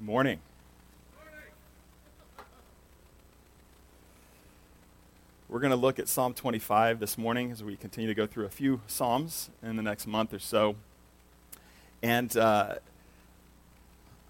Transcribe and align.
Good 0.00 0.06
morning. 0.06 0.40
We're 5.46 5.60
going 5.60 5.72
to 5.72 5.76
look 5.76 5.98
at 5.98 6.08
Psalm 6.08 6.32
25 6.32 7.00
this 7.00 7.18
morning 7.18 7.52
as 7.52 7.62
we 7.62 7.76
continue 7.76 8.08
to 8.08 8.14
go 8.14 8.26
through 8.26 8.46
a 8.46 8.48
few 8.48 8.80
Psalms 8.86 9.50
in 9.62 9.76
the 9.76 9.82
next 9.82 10.06
month 10.06 10.32
or 10.32 10.38
so. 10.38 10.76
And 12.02 12.34
uh, 12.34 12.76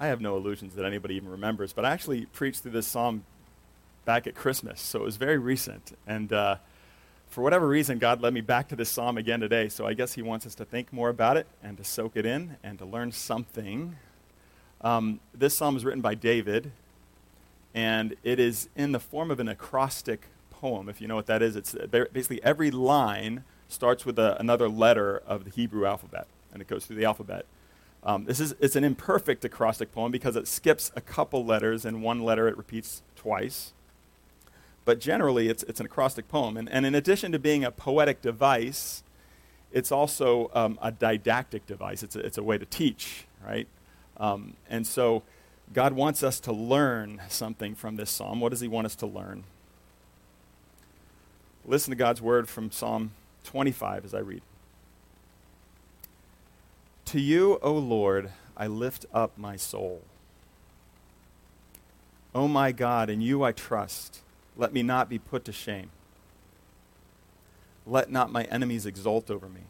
I 0.01 0.09
have 0.09 0.21
no 0.21 0.37
illusions 0.37 0.75
that 0.75 0.85
anybody 0.85 1.15
even 1.15 1.29
remembers, 1.29 1.73
but 1.73 1.85
I 1.85 1.93
actually 1.93 2.27
preached 2.27 2.63
through 2.63 2.73
this 2.73 2.89
Psalm 2.89 3.23
back 4.05 4.27
at 4.27 4.35
Christmas, 4.35 4.81
so 4.81 4.99
it 4.99 5.05
was 5.05 5.19
very 5.19 5.39
recent. 5.39 5.97
And 6.05 6.33
uh, 6.33 6.57
for 7.29 7.43
whatever 7.43 7.69
reason, 7.69 7.99
God 7.99 8.21
led 8.21 8.35
me 8.35 8.41
back 8.41 8.67
to 8.71 8.75
this 8.75 8.89
Psalm 8.89 9.17
again 9.17 9.39
today, 9.39 9.69
so 9.69 9.87
I 9.87 9.95
guess 9.95 10.15
He 10.15 10.23
wants 10.23 10.47
us 10.47 10.57
to 10.57 10.65
think 10.65 10.93
more 10.93 11.11
about 11.11 11.37
it 11.37 11.47
and 11.63 11.77
to 11.77 11.85
soak 11.85 12.17
it 12.17 12.27
in 12.27 12.57
and 12.65 12.77
to 12.81 12.85
learn 12.85 13.13
something 13.13 13.95
um, 14.81 15.21
this 15.35 15.57
psalm 15.57 15.77
is 15.77 15.85
written 15.85 16.01
by 16.01 16.15
David, 16.15 16.73
and 17.75 18.17
it 18.25 18.41
is 18.41 18.69
in 18.77 18.93
the 18.93 19.01
form 19.01 19.31
of 19.31 19.41
an 19.41 19.49
acrostic 19.49 20.27
poem. 20.51 20.89
If 20.89 21.01
you 21.01 21.09
know 21.09 21.17
what 21.17 21.27
that 21.27 21.43
is, 21.43 21.57
it's 21.57 21.75
basically 21.91 22.43
every 22.43 22.71
line 22.71 23.45
starts 23.69 24.05
with 24.05 24.19
a, 24.19 24.39
another 24.41 24.69
letter 24.69 25.23
of 25.27 25.45
the 25.45 25.51
Hebrew 25.51 25.87
alphabet, 25.87 26.27
and 26.53 26.61
it 26.61 26.69
goes 26.69 26.87
through 26.87 26.97
the 26.97 27.05
alphabet. 27.05 27.47
Um, 28.03 28.25
this 28.25 28.41
is 28.41 28.55
it's 28.61 28.77
an 28.77 28.85
imperfect 28.85 29.45
acrostic 29.45 29.93
poem 29.93 30.11
because 30.11 30.35
it 30.37 30.49
skips 30.49 30.91
a 30.97 31.01
couple 31.01 31.45
letters, 31.45 31.85
and 31.85 32.03
one 32.03 32.21
letter 32.21 32.49
it 32.49 32.57
repeats 32.57 33.03
twice. 33.17 33.73
But 34.85 34.99
generally, 34.99 35.49
it's, 35.49 35.63
it's 35.65 35.79
an 35.79 35.87
acrostic 35.87 36.29
poem. 36.29 36.57
And, 36.57 36.69
and 36.69 36.87
in 36.87 36.95
addition 36.95 37.33
to 37.33 37.39
being 37.39 37.65
a 37.65 37.71
poetic 37.71 38.23
device, 38.23 39.03
it's 39.71 39.93
also 39.93 40.51
um, 40.55 40.79
a 40.83 40.91
didactic 40.91 41.67
device. 41.67 42.03
It's 42.03 42.17
a, 42.17 42.21
it's 42.21 42.39
a 42.39 42.43
way 42.43 42.59
to 42.59 42.67
teach, 42.67 43.27
right? 43.47 43.69
Um, 44.21 44.55
and 44.69 44.87
so 44.87 45.25
God 45.73 45.95
wants 45.95 46.23
us 46.23 46.39
to 46.41 46.53
learn 46.53 47.23
something 47.29 47.75
from 47.75 47.97
this 47.97 48.11
psalm. 48.11 48.41
What 48.41 48.51
does 48.51 48.61
He 48.61 48.69
want 48.69 48.85
us 48.85 48.95
to 48.97 49.07
learn? 49.07 49.45
Listen 51.65 51.91
to 51.91 51.97
God's 51.97 52.21
word 52.21 52.49
from 52.49 52.71
Psalm 52.71 53.13
25 53.45 54.05
as 54.05 54.15
I 54.15 54.19
read. 54.21 54.43
To 57.07 57.21
you, 57.21 57.59
O 57.63 57.73
Lord, 57.73 58.31
I 58.57 58.67
lift 58.67 59.07
up 59.13 59.37
my 59.37 59.57
soul. 59.57 60.03
O 62.35 62.47
my 62.47 62.73
God, 62.73 63.11
in 63.11 63.21
you 63.21 63.43
I 63.43 63.53
trust. 63.53 64.21
Let 64.57 64.73
me 64.73 64.83
not 64.83 65.09
be 65.09 65.19
put 65.19 65.45
to 65.47 65.53
shame. 65.53 65.91
Let 67.87 68.11
not 68.11 68.31
my 68.31 68.45
enemies 68.45 68.87
exult 68.87 69.31
over 69.31 69.49
me. 69.49 69.63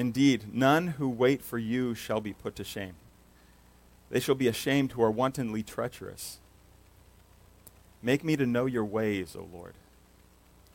Indeed, 0.00 0.54
none 0.54 0.86
who 0.86 1.10
wait 1.10 1.42
for 1.42 1.58
you 1.58 1.94
shall 1.94 2.22
be 2.22 2.32
put 2.32 2.56
to 2.56 2.64
shame. 2.64 2.94
They 4.08 4.18
shall 4.18 4.34
be 4.34 4.48
ashamed 4.48 4.92
who 4.92 5.02
are 5.02 5.10
wantonly 5.10 5.62
treacherous. 5.62 6.38
Make 8.00 8.24
me 8.24 8.34
to 8.36 8.46
know 8.46 8.64
your 8.64 8.86
ways, 8.86 9.36
O 9.36 9.46
Lord. 9.52 9.74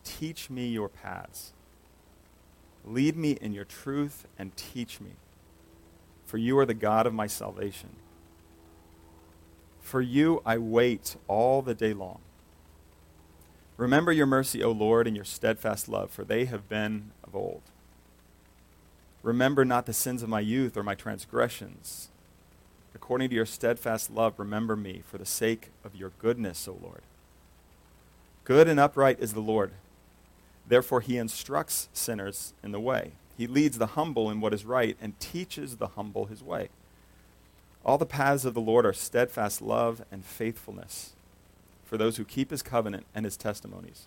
Teach 0.04 0.48
me 0.48 0.68
your 0.68 0.88
paths. 0.88 1.52
Lead 2.84 3.16
me 3.16 3.32
in 3.40 3.52
your 3.52 3.64
truth 3.64 4.28
and 4.38 4.56
teach 4.56 5.00
me, 5.00 5.14
for 6.24 6.38
you 6.38 6.56
are 6.60 6.66
the 6.66 6.72
God 6.72 7.04
of 7.04 7.12
my 7.12 7.26
salvation. 7.26 7.96
For 9.80 10.00
you 10.00 10.40
I 10.46 10.56
wait 10.58 11.16
all 11.26 11.62
the 11.62 11.74
day 11.74 11.94
long. 11.94 12.20
Remember 13.76 14.12
your 14.12 14.26
mercy, 14.26 14.62
O 14.62 14.70
Lord, 14.70 15.08
and 15.08 15.16
your 15.16 15.24
steadfast 15.24 15.88
love, 15.88 16.12
for 16.12 16.22
they 16.22 16.44
have 16.44 16.68
been 16.68 17.10
of 17.24 17.34
old. 17.34 17.62
Remember 19.26 19.64
not 19.64 19.86
the 19.86 19.92
sins 19.92 20.22
of 20.22 20.28
my 20.28 20.38
youth 20.38 20.76
or 20.76 20.84
my 20.84 20.94
transgressions. 20.94 22.10
According 22.94 23.30
to 23.30 23.34
your 23.34 23.44
steadfast 23.44 24.08
love, 24.08 24.38
remember 24.38 24.76
me 24.76 25.02
for 25.04 25.18
the 25.18 25.26
sake 25.26 25.70
of 25.84 25.96
your 25.96 26.12
goodness, 26.20 26.68
O 26.68 26.78
Lord. 26.80 27.02
Good 28.44 28.68
and 28.68 28.78
upright 28.78 29.18
is 29.18 29.32
the 29.32 29.40
Lord. 29.40 29.72
Therefore, 30.68 31.00
he 31.00 31.18
instructs 31.18 31.88
sinners 31.92 32.54
in 32.62 32.70
the 32.70 32.78
way. 32.78 33.14
He 33.36 33.48
leads 33.48 33.78
the 33.78 33.86
humble 33.86 34.30
in 34.30 34.40
what 34.40 34.54
is 34.54 34.64
right 34.64 34.96
and 35.00 35.18
teaches 35.18 35.78
the 35.78 35.88
humble 35.88 36.26
his 36.26 36.44
way. 36.44 36.68
All 37.84 37.98
the 37.98 38.06
paths 38.06 38.44
of 38.44 38.54
the 38.54 38.60
Lord 38.60 38.86
are 38.86 38.92
steadfast 38.92 39.60
love 39.60 40.04
and 40.12 40.24
faithfulness 40.24 41.14
for 41.84 41.96
those 41.96 42.16
who 42.16 42.24
keep 42.24 42.52
his 42.52 42.62
covenant 42.62 43.06
and 43.12 43.24
his 43.24 43.36
testimonies. 43.36 44.06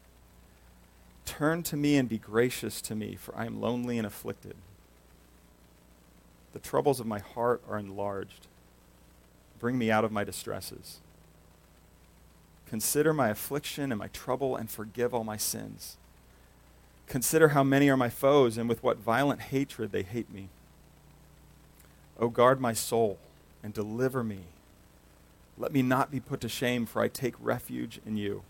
Turn 1.25 1.63
to 1.63 1.77
me 1.77 1.97
and 1.97 2.09
be 2.09 2.17
gracious 2.17 2.81
to 2.81 2.95
me, 2.95 3.15
for 3.15 3.35
I 3.35 3.45
am 3.45 3.61
lonely 3.61 3.97
and 3.97 4.05
afflicted. 4.05 4.55
The 6.53 6.59
troubles 6.59 6.99
of 6.99 7.07
my 7.07 7.19
heart 7.19 7.61
are 7.69 7.77
enlarged. 7.77 8.47
Bring 9.59 9.77
me 9.77 9.89
out 9.91 10.03
of 10.03 10.11
my 10.11 10.23
distresses. 10.23 10.99
Consider 12.65 13.13
my 13.13 13.29
affliction 13.29 13.91
and 13.91 13.99
my 13.99 14.07
trouble 14.07 14.55
and 14.55 14.69
forgive 14.69 15.13
all 15.13 15.23
my 15.23 15.37
sins. 15.37 15.97
Consider 17.07 17.49
how 17.49 17.63
many 17.63 17.89
are 17.89 17.97
my 17.97 18.09
foes 18.09 18.57
and 18.57 18.69
with 18.69 18.81
what 18.83 18.97
violent 18.97 19.41
hatred 19.41 19.91
they 19.91 20.03
hate 20.03 20.31
me. 20.31 20.49
O 22.17 22.29
guard 22.29 22.61
my 22.61 22.73
soul 22.73 23.17
and 23.61 23.73
deliver 23.73 24.23
me. 24.23 24.39
Let 25.57 25.73
me 25.73 25.81
not 25.81 26.11
be 26.11 26.19
put 26.19 26.41
to 26.41 26.49
shame, 26.49 26.85
for 26.85 27.01
I 27.01 27.07
take 27.07 27.35
refuge 27.39 27.99
in 28.05 28.17
you. 28.17 28.43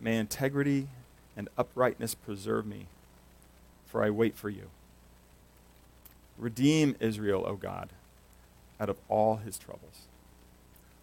May 0.00 0.16
integrity 0.16 0.88
and 1.38 1.48
uprightness 1.56 2.16
preserve 2.16 2.66
me, 2.66 2.86
for 3.86 4.02
I 4.02 4.10
wait 4.10 4.36
for 4.36 4.50
you. 4.50 4.64
Redeem 6.36 6.96
Israel, 6.98 7.44
O 7.46 7.54
God, 7.54 7.90
out 8.80 8.90
of 8.90 8.98
all 9.08 9.36
his 9.36 9.56
troubles. 9.56 10.08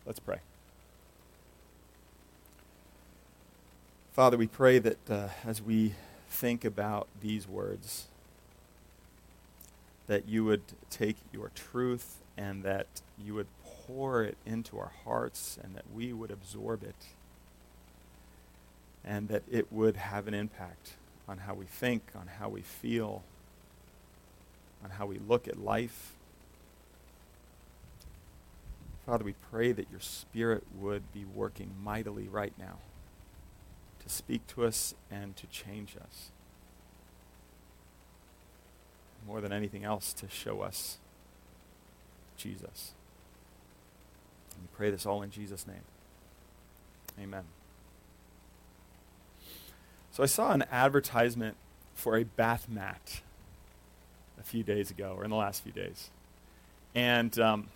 Let's 0.06 0.19
pray. 0.19 0.40
Father, 4.12 4.38
we 4.38 4.47
pray 4.47 4.78
that 4.78 5.09
uh, 5.09 5.29
as 5.46 5.62
we 5.62 5.94
think 6.29 6.66
about 6.66 7.07
these 7.22 7.47
words, 7.47 8.07
that 10.07 10.28
you 10.28 10.44
would 10.44 10.62
take 10.90 11.16
your 11.31 11.50
truth 11.56 12.17
and 12.38 12.62
that 12.63 12.88
you 13.17 13.34
would 13.34 13.47
pour 13.63 14.23
it 14.23 14.35
into 14.46 14.78
our 14.78 14.91
hearts 15.06 15.57
and 15.63 15.75
that 15.75 15.85
we 15.94 16.12
would 16.12 16.31
absorb 16.31 16.84
it 16.84 17.15
and 19.05 19.27
that 19.29 19.43
it 19.49 19.71
would 19.71 19.95
have 19.95 20.27
an 20.27 20.33
impact 20.33 20.95
on 21.27 21.38
how 21.38 21.53
we 21.53 21.66
think, 21.66 22.01
on 22.16 22.27
how 22.39 22.49
we 22.49 22.61
feel, 22.61 23.23
on 24.83 24.89
how 24.89 25.05
we 25.05 25.19
look 25.19 25.47
at 25.47 25.59
life. 25.59 26.13
Father, 29.05 29.23
we 29.23 29.35
pray 29.51 29.71
that 29.71 29.88
your 29.91 29.99
Spirit 29.99 30.63
would 30.79 31.13
be 31.13 31.23
working 31.23 31.69
mightily 31.83 32.27
right 32.27 32.53
now 32.57 32.79
to 34.03 34.09
speak 34.09 34.45
to 34.47 34.66
us 34.66 34.95
and 35.11 35.35
to 35.35 35.45
change 35.47 35.95
us. 36.01 36.31
More 39.27 39.41
than 39.41 39.51
anything 39.51 39.83
else, 39.83 40.13
to 40.13 40.27
show 40.27 40.61
us 40.61 40.97
Jesus. 42.37 42.93
And 44.53 44.63
we 44.63 44.67
pray 44.75 44.90
this 44.90 45.05
all 45.05 45.22
in 45.22 45.29
Jesus' 45.29 45.67
name. 45.67 45.81
Amen. 47.19 47.46
So 50.16 50.23
I 50.23 50.28
saw 50.28 50.53
an 50.53 50.64
advertisement 50.72 51.58
for 51.94 52.16
a 52.16 52.23
bath 52.23 52.70
mat 52.70 53.20
a 54.40 54.44
few 54.44 54.64
days 54.64 54.90
ago, 54.90 55.14
or 55.17 55.26
in 55.26 55.29
the 55.29 55.35
last 55.35 55.62
few 55.62 55.73
days. 55.73 56.09
And 56.96 57.38
um, 57.38 57.67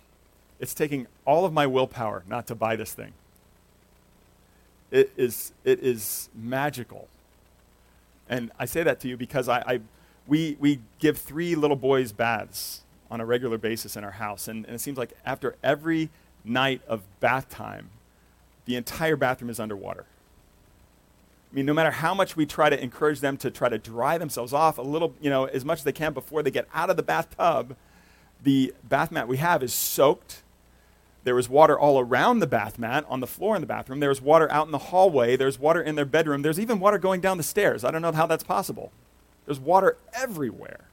it's 0.58 0.72
taking 0.72 1.06
all 1.26 1.44
of 1.44 1.52
my 1.52 1.66
willpower 1.66 2.24
not 2.26 2.46
to 2.46 2.54
buy 2.54 2.76
this 2.76 2.94
thing. 2.94 3.12
It 4.90 5.12
is, 5.18 5.52
it 5.64 5.80
is 5.80 6.30
magical. 6.34 7.08
And 8.26 8.50
I 8.58 8.64
say 8.64 8.84
that 8.84 9.00
to 9.00 9.08
you 9.08 9.18
because 9.18 9.46
I, 9.46 9.58
I 9.58 9.80
we, 10.26 10.56
we 10.58 10.80
give 10.98 11.18
three 11.18 11.54
little 11.54 11.76
boys 11.76 12.10
baths 12.10 12.80
on 13.10 13.20
a 13.20 13.26
regular 13.26 13.58
basis 13.58 13.96
in 13.96 14.04
our 14.04 14.12
house. 14.12 14.48
And, 14.48 14.64
and 14.64 14.74
it 14.74 14.80
seems 14.80 14.96
like 14.96 15.12
after 15.26 15.56
every 15.62 16.08
night 16.42 16.80
of 16.88 17.02
bath 17.20 17.50
time, 17.50 17.90
the 18.64 18.76
entire 18.76 19.16
bathroom 19.16 19.50
is 19.50 19.60
underwater. 19.60 20.06
I 21.50 21.54
mean, 21.54 21.66
no 21.66 21.74
matter 21.74 21.90
how 21.90 22.14
much 22.14 22.36
we 22.36 22.46
try 22.46 22.70
to 22.70 22.80
encourage 22.80 23.20
them 23.20 23.36
to 23.38 23.50
try 23.50 23.68
to 23.68 23.78
dry 23.78 24.18
themselves 24.18 24.52
off 24.52 24.78
a 24.78 24.82
little, 24.82 25.14
you 25.20 25.30
know, 25.30 25.46
as 25.46 25.64
much 25.64 25.78
as 25.78 25.84
they 25.84 25.92
can 25.92 26.12
before 26.12 26.42
they 26.42 26.50
get 26.50 26.68
out 26.72 26.90
of 26.90 26.96
the 26.96 27.02
bathtub, 27.02 27.76
the 28.42 28.72
bath 28.88 29.10
mat 29.10 29.26
we 29.26 29.38
have 29.38 29.62
is 29.62 29.72
soaked. 29.72 30.42
There 31.24 31.34
was 31.34 31.48
water 31.48 31.78
all 31.78 31.98
around 31.98 32.38
the 32.38 32.46
bath 32.46 32.78
mat, 32.78 33.04
on 33.08 33.20
the 33.20 33.26
floor 33.26 33.56
in 33.56 33.60
the 33.60 33.66
bathroom. 33.66 34.00
There 34.00 34.08
was 34.08 34.22
water 34.22 34.50
out 34.50 34.66
in 34.66 34.72
the 34.72 34.78
hallway. 34.78 35.36
There's 35.36 35.58
water 35.58 35.82
in 35.82 35.96
their 35.96 36.04
bedroom. 36.04 36.42
There's 36.42 36.60
even 36.60 36.78
water 36.78 36.98
going 36.98 37.20
down 37.20 37.36
the 37.36 37.42
stairs. 37.42 37.84
I 37.84 37.90
don't 37.90 38.00
know 38.00 38.12
how 38.12 38.26
that's 38.26 38.44
possible. 38.44 38.92
There's 39.44 39.60
water 39.60 39.96
everywhere. 40.14 40.84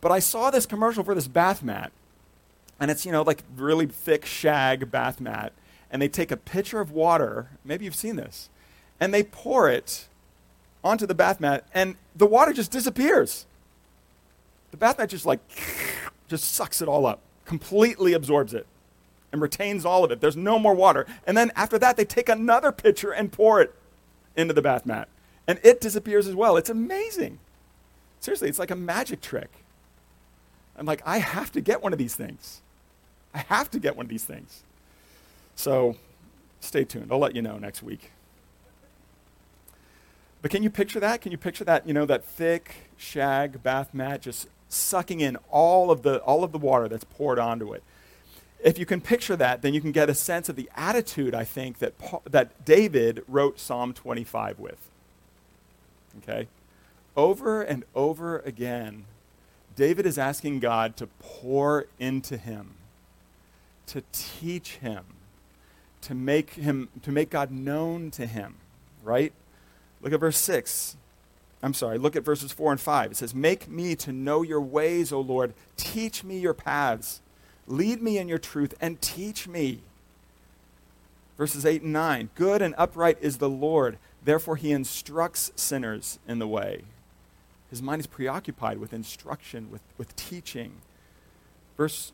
But 0.00 0.12
I 0.12 0.18
saw 0.20 0.50
this 0.50 0.66
commercial 0.66 1.02
for 1.02 1.14
this 1.14 1.26
bath 1.26 1.62
mat, 1.62 1.90
and 2.78 2.90
it's, 2.90 3.04
you 3.04 3.10
know, 3.10 3.22
like 3.22 3.42
really 3.56 3.86
thick 3.86 4.24
shag 4.24 4.90
bath 4.90 5.20
mat. 5.20 5.52
And 5.90 6.00
they 6.02 6.08
take 6.08 6.30
a 6.30 6.36
pitcher 6.36 6.80
of 6.80 6.92
water, 6.92 7.48
maybe 7.64 7.86
you've 7.86 7.94
seen 7.94 8.16
this, 8.16 8.50
and 9.00 9.12
they 9.12 9.22
pour 9.22 9.68
it 9.68 10.06
onto 10.82 11.06
the 11.06 11.14
bath 11.14 11.40
mat, 11.40 11.64
and 11.74 11.96
the 12.14 12.26
water 12.26 12.52
just 12.52 12.70
disappears. 12.70 13.46
The 14.70 14.76
bath 14.76 14.98
mat 14.98 15.10
just 15.10 15.26
like, 15.26 15.40
just 16.28 16.52
sucks 16.52 16.82
it 16.82 16.88
all 16.88 17.06
up, 17.06 17.20
completely 17.44 18.12
absorbs 18.12 18.54
it, 18.54 18.66
and 19.32 19.40
retains 19.40 19.84
all 19.84 20.04
of 20.04 20.10
it. 20.10 20.20
There's 20.20 20.36
no 20.36 20.58
more 20.58 20.74
water. 20.74 21.06
And 21.26 21.36
then 21.36 21.52
after 21.56 21.78
that, 21.78 21.96
they 21.96 22.04
take 22.04 22.28
another 22.28 22.72
pitcher 22.72 23.12
and 23.12 23.32
pour 23.32 23.60
it 23.60 23.74
into 24.36 24.54
the 24.54 24.62
bath 24.62 24.86
mat, 24.86 25.08
and 25.46 25.58
it 25.62 25.80
disappears 25.80 26.26
as 26.26 26.34
well. 26.34 26.56
It's 26.56 26.70
amazing. 26.70 27.38
Seriously, 28.20 28.48
it's 28.48 28.58
like 28.58 28.70
a 28.70 28.76
magic 28.76 29.20
trick. 29.20 29.50
I'm 30.76 30.86
like, 30.86 31.02
I 31.04 31.18
have 31.18 31.50
to 31.52 31.60
get 31.60 31.82
one 31.82 31.92
of 31.92 31.98
these 31.98 32.14
things. 32.14 32.60
I 33.34 33.38
have 33.38 33.70
to 33.72 33.80
get 33.80 33.96
one 33.96 34.06
of 34.06 34.10
these 34.10 34.24
things. 34.24 34.62
So 35.56 35.96
stay 36.60 36.84
tuned. 36.84 37.10
I'll 37.10 37.18
let 37.18 37.34
you 37.34 37.42
know 37.42 37.58
next 37.58 37.82
week. 37.82 38.12
But 40.40 40.50
can 40.50 40.62
you 40.62 40.70
picture 40.70 41.00
that? 41.00 41.20
Can 41.20 41.32
you 41.32 41.38
picture 41.38 41.64
that, 41.64 41.86
you 41.86 41.92
know, 41.92 42.06
that 42.06 42.24
thick 42.24 42.90
shag 42.96 43.62
bath 43.62 43.92
mat 43.92 44.22
just 44.22 44.48
sucking 44.68 45.20
in 45.20 45.36
all 45.50 45.90
of 45.90 46.02
the 46.02 46.18
all 46.20 46.44
of 46.44 46.52
the 46.52 46.58
water 46.58 46.88
that's 46.88 47.04
poured 47.04 47.38
onto 47.38 47.72
it? 47.72 47.82
If 48.62 48.78
you 48.78 48.86
can 48.86 49.00
picture 49.00 49.36
that, 49.36 49.62
then 49.62 49.74
you 49.74 49.80
can 49.80 49.92
get 49.92 50.10
a 50.10 50.14
sense 50.14 50.48
of 50.48 50.56
the 50.56 50.68
attitude 50.76 51.34
I 51.34 51.44
think 51.44 51.78
that 51.78 51.98
Paul, 51.98 52.22
that 52.28 52.64
David 52.64 53.24
wrote 53.28 53.60
Psalm 53.60 53.92
25 53.92 54.58
with. 54.58 54.90
Okay? 56.18 56.48
Over 57.16 57.62
and 57.62 57.84
over 57.94 58.40
again, 58.40 59.04
David 59.76 60.06
is 60.06 60.18
asking 60.18 60.58
God 60.60 60.96
to 60.96 61.06
pour 61.20 61.86
into 62.00 62.36
him, 62.36 62.74
to 63.86 64.02
teach 64.12 64.76
him, 64.76 65.04
to 66.00 66.14
make 66.14 66.54
him 66.54 66.88
to 67.02 67.12
make 67.12 67.30
God 67.30 67.50
known 67.50 68.10
to 68.12 68.26
him, 68.26 68.56
right? 69.04 69.32
Look 70.00 70.12
at 70.12 70.20
verse 70.20 70.38
6. 70.38 70.96
I'm 71.62 71.74
sorry, 71.74 71.98
look 71.98 72.14
at 72.14 72.24
verses 72.24 72.52
4 72.52 72.72
and 72.72 72.80
5. 72.80 73.10
It 73.10 73.16
says, 73.16 73.34
Make 73.34 73.68
me 73.68 73.96
to 73.96 74.12
know 74.12 74.42
your 74.42 74.60
ways, 74.60 75.12
O 75.12 75.20
Lord. 75.20 75.54
Teach 75.76 76.22
me 76.22 76.38
your 76.38 76.54
paths. 76.54 77.20
Lead 77.66 78.00
me 78.00 78.18
in 78.18 78.28
your 78.28 78.38
truth 78.38 78.74
and 78.80 79.00
teach 79.00 79.48
me. 79.48 79.80
Verses 81.36 81.66
8 81.66 81.82
and 81.82 81.92
9. 81.92 82.30
Good 82.34 82.62
and 82.62 82.74
upright 82.78 83.18
is 83.20 83.38
the 83.38 83.48
Lord. 83.50 83.98
Therefore, 84.24 84.56
he 84.56 84.70
instructs 84.70 85.52
sinners 85.56 86.18
in 86.28 86.38
the 86.38 86.48
way. 86.48 86.82
His 87.70 87.82
mind 87.82 88.00
is 88.00 88.06
preoccupied 88.06 88.78
with 88.78 88.92
instruction, 88.92 89.70
with, 89.70 89.82
with 89.98 90.14
teaching. 90.16 90.72
Verse 91.76 92.12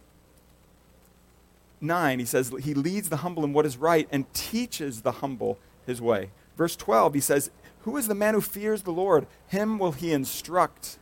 9, 1.80 2.18
he 2.18 2.24
says, 2.24 2.52
He 2.62 2.74
leads 2.74 3.08
the 3.08 3.18
humble 3.18 3.44
in 3.44 3.52
what 3.52 3.66
is 3.66 3.76
right 3.76 4.08
and 4.10 4.32
teaches 4.32 5.02
the 5.02 5.12
humble 5.12 5.58
his 5.86 6.00
way. 6.00 6.30
Verse 6.56 6.76
12, 6.76 7.14
he 7.14 7.20
says, 7.20 7.50
Who 7.84 7.96
is 7.96 8.08
the 8.08 8.14
man 8.14 8.34
who 8.34 8.40
fears 8.40 8.82
the 8.82 8.92
Lord? 8.92 9.26
Him 9.48 9.78
will 9.78 9.92
he 9.92 10.12
instruct 10.12 10.98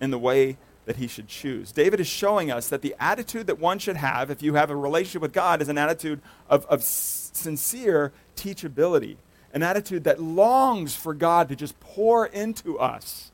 in 0.00 0.10
the 0.10 0.18
way 0.18 0.56
that 0.86 0.96
he 0.96 1.06
should 1.06 1.28
choose. 1.28 1.70
David 1.70 2.00
is 2.00 2.06
showing 2.06 2.50
us 2.50 2.68
that 2.68 2.82
the 2.82 2.96
attitude 2.98 3.46
that 3.46 3.58
one 3.58 3.78
should 3.78 3.96
have 3.96 4.30
if 4.30 4.42
you 4.42 4.54
have 4.54 4.70
a 4.70 4.76
relationship 4.76 5.22
with 5.22 5.32
God 5.32 5.60
is 5.62 5.68
an 5.68 5.78
attitude 5.78 6.20
of, 6.48 6.66
of 6.66 6.82
sincere 6.82 8.12
teachability, 8.36 9.16
an 9.52 9.62
attitude 9.62 10.04
that 10.04 10.20
longs 10.20 10.96
for 10.96 11.14
God 11.14 11.48
to 11.48 11.56
just 11.56 11.78
pour 11.80 12.26
into 12.26 12.78
us 12.78 13.30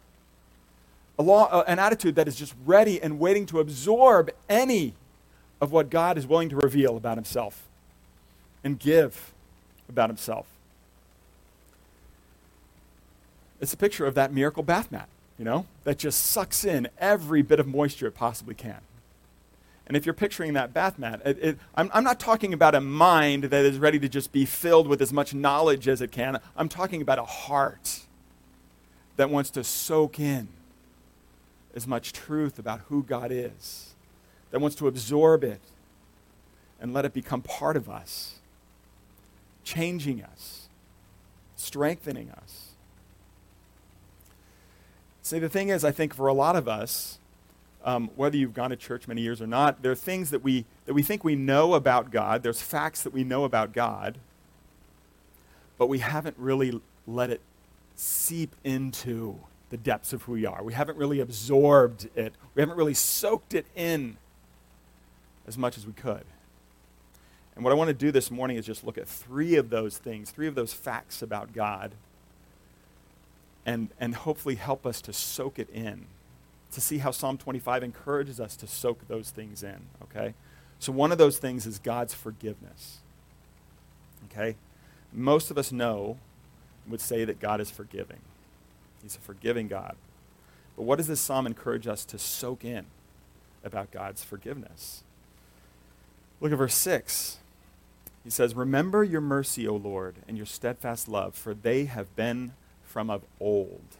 uh, 1.19 1.64
an 1.66 1.78
attitude 1.78 2.14
that 2.16 2.28
is 2.28 2.37
just 2.37 2.54
ready 2.64 3.00
and 3.00 3.19
waiting 3.19 3.46
to 3.46 3.60
absorb 3.60 4.31
any 4.49 4.94
of 5.60 5.72
what 5.72 5.88
God 5.88 6.19
is 6.19 6.26
willing 6.26 6.49
to 6.50 6.56
reveal 6.56 6.96
about 6.96 7.16
himself 7.16 7.64
and 8.62 8.78
give 8.78 9.32
about 9.88 10.10
himself. 10.10 10.46
It's 13.60 13.72
a 13.72 13.76
picture 13.76 14.06
of 14.06 14.14
that 14.14 14.32
miracle 14.32 14.62
bath 14.62 14.92
mat, 14.92 15.08
you 15.38 15.44
know, 15.44 15.66
that 15.84 15.98
just 15.98 16.24
sucks 16.24 16.64
in 16.64 16.88
every 16.98 17.42
bit 17.42 17.60
of 17.60 17.66
moisture 17.66 18.06
it 18.06 18.14
possibly 18.14 18.54
can. 18.54 18.80
And 19.86 19.96
if 19.96 20.04
you're 20.04 20.14
picturing 20.14 20.54
that 20.54 20.74
bath 20.74 20.98
mat, 20.98 21.22
it, 21.24 21.38
it, 21.40 21.58
I'm, 21.74 21.90
I'm 21.94 22.02
not 22.02 22.18
talking 22.18 22.52
about 22.52 22.74
a 22.74 22.80
mind 22.80 23.44
that 23.44 23.64
is 23.64 23.78
ready 23.78 24.00
to 24.00 24.08
just 24.08 24.32
be 24.32 24.44
filled 24.44 24.88
with 24.88 25.00
as 25.00 25.12
much 25.12 25.32
knowledge 25.32 25.86
as 25.86 26.00
it 26.00 26.10
can. 26.10 26.40
I'm 26.56 26.68
talking 26.68 27.00
about 27.00 27.18
a 27.18 27.24
heart 27.24 28.00
that 29.16 29.30
wants 29.30 29.50
to 29.50 29.62
soak 29.62 30.18
in 30.18 30.48
as 31.74 31.86
much 31.86 32.12
truth 32.12 32.58
about 32.58 32.80
who 32.88 33.02
God 33.02 33.30
is, 33.30 33.94
that 34.50 34.60
wants 34.60 34.76
to 34.76 34.88
absorb 34.88 35.44
it 35.44 35.60
and 36.80 36.92
let 36.92 37.04
it 37.04 37.12
become 37.12 37.42
part 37.42 37.76
of 37.76 37.88
us, 37.88 38.40
changing 39.62 40.22
us, 40.22 40.68
strengthening 41.54 42.30
us. 42.30 42.65
See, 45.26 45.40
the 45.40 45.49
thing 45.49 45.70
is, 45.70 45.84
I 45.84 45.90
think 45.90 46.14
for 46.14 46.28
a 46.28 46.32
lot 46.32 46.55
of 46.55 46.69
us, 46.69 47.19
um, 47.84 48.11
whether 48.14 48.37
you've 48.37 48.55
gone 48.55 48.70
to 48.70 48.76
church 48.76 49.08
many 49.08 49.23
years 49.23 49.43
or 49.43 49.49
not, 49.49 49.82
there 49.82 49.90
are 49.90 49.96
things 49.96 50.31
that 50.31 50.44
we, 50.44 50.67
that 50.84 50.94
we 50.94 51.02
think 51.02 51.25
we 51.25 51.34
know 51.34 51.75
about 51.75 52.12
God. 52.12 52.44
There's 52.44 52.62
facts 52.62 53.02
that 53.02 53.12
we 53.12 53.25
know 53.25 53.43
about 53.43 53.73
God, 53.73 54.19
but 55.78 55.88
we 55.88 55.99
haven't 55.99 56.37
really 56.38 56.81
let 57.08 57.31
it 57.31 57.40
seep 57.96 58.55
into 58.62 59.40
the 59.70 59.76
depths 59.76 60.12
of 60.12 60.23
who 60.23 60.32
we 60.34 60.46
are. 60.46 60.62
We 60.62 60.75
haven't 60.75 60.96
really 60.96 61.19
absorbed 61.19 62.08
it, 62.14 62.32
we 62.55 62.62
haven't 62.62 62.76
really 62.76 62.94
soaked 62.94 63.52
it 63.52 63.67
in 63.75 64.19
as 65.44 65.58
much 65.58 65.76
as 65.76 65.88
we 65.88 65.93
could. 65.93 66.23
And 67.56 67.64
what 67.64 67.73
I 67.73 67.75
want 67.75 67.88
to 67.88 67.94
do 67.94 68.12
this 68.12 68.31
morning 68.31 68.58
is 68.58 68.64
just 68.64 68.84
look 68.84 68.96
at 68.96 69.08
three 69.08 69.56
of 69.56 69.70
those 69.70 69.99
things, 69.99 70.31
three 70.31 70.46
of 70.46 70.55
those 70.55 70.73
facts 70.73 71.20
about 71.20 71.52
God, 71.52 71.94
and, 73.66 73.88
and 74.00 74.14
hopefully 74.14 74.54
help 74.54 74.86
us 74.86 75.02
to 75.02 75.12
soak 75.12 75.58
it 75.58 75.68
in, 75.68 76.06
to 76.72 76.80
see 76.80 76.98
how 76.98 77.10
Psalm 77.10 77.36
25 77.36 77.82
encourages 77.82 78.40
us 78.40 78.56
to 78.56 78.66
soak 78.66 79.06
those 79.08 79.30
things 79.30 79.62
in, 79.62 79.88
okay? 80.04 80.34
So, 80.78 80.92
one 80.92 81.12
of 81.12 81.18
those 81.18 81.38
things 81.38 81.66
is 81.66 81.78
God's 81.78 82.14
forgiveness, 82.14 82.98
okay? 84.30 84.56
Most 85.12 85.50
of 85.50 85.58
us 85.58 85.73
know, 85.73 86.16
would 86.88 87.00
say 87.00 87.25
that 87.25 87.40
God 87.40 87.61
is 87.61 87.70
forgiving. 87.70 88.20
He's 89.02 89.16
a 89.16 89.20
forgiving 89.20 89.68
God. 89.68 89.96
But 90.76 90.82
what 90.82 90.96
does 90.96 91.06
this 91.06 91.20
psalm 91.20 91.46
encourage 91.46 91.87
us 91.87 92.04
to 92.06 92.18
soak 92.18 92.64
in 92.64 92.87
about 93.64 93.90
God's 93.90 94.23
forgiveness? 94.23 95.02
Look 96.40 96.52
at 96.52 96.58
verse 96.58 96.75
6. 96.75 97.38
He 98.25 98.30
says, 98.30 98.54
Remember 98.54 99.02
your 99.02 99.20
mercy, 99.20 99.66
O 99.66 99.75
Lord, 99.75 100.16
and 100.28 100.37
your 100.37 100.46
steadfast 100.46 101.08
love, 101.08 101.35
for 101.35 101.54
they 101.54 101.85
have 101.87 102.14
been 102.14 102.52
from 102.96 103.10
of 103.10 103.20
old. 103.40 103.98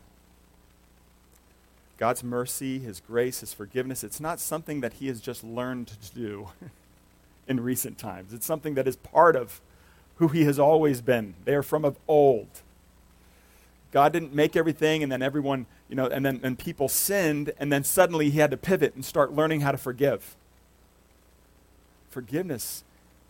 God's 1.99 2.25
mercy, 2.25 2.79
His 2.79 3.03
grace, 3.07 3.41
His 3.41 3.53
forgiveness, 3.53 4.03
it's 4.03 4.21
not 4.21 4.41
something 4.41 4.81
that 4.81 4.95
He 4.95 5.09
has 5.09 5.21
just 5.21 5.45
learned 5.45 5.89
to 5.89 6.15
do 6.15 6.49
in 7.47 7.61
recent 7.61 7.99
times. 7.99 8.33
It's 8.33 8.47
something 8.47 8.73
that 8.73 8.89
is 8.89 8.97
part 8.97 9.37
of 9.37 9.61
who 10.15 10.29
He 10.29 10.45
has 10.45 10.59
always 10.59 11.03
been. 11.03 11.35
They 11.45 11.55
are 11.55 11.63
from 11.63 11.85
of 11.85 11.99
old. 12.09 12.49
God 13.93 14.15
didn't 14.15 14.33
make 14.35 14.57
everything 14.57 15.03
and 15.03 15.13
then 15.13 15.21
everyone, 15.21 15.67
you 15.91 15.95
know, 15.95 16.07
and 16.07 16.25
then 16.25 16.41
and 16.43 16.59
people 16.59 16.89
sinned 16.89 17.53
and 17.59 17.71
then 17.71 17.85
suddenly 17.85 18.31
he 18.31 18.39
had 18.39 18.51
to 18.51 18.57
pivot 18.57 18.95
and 18.95 19.05
start 19.05 19.31
learning 19.31 19.61
how 19.61 19.73
to 19.73 19.79
forgive. 19.79 20.37
Forgiveness 22.09 22.83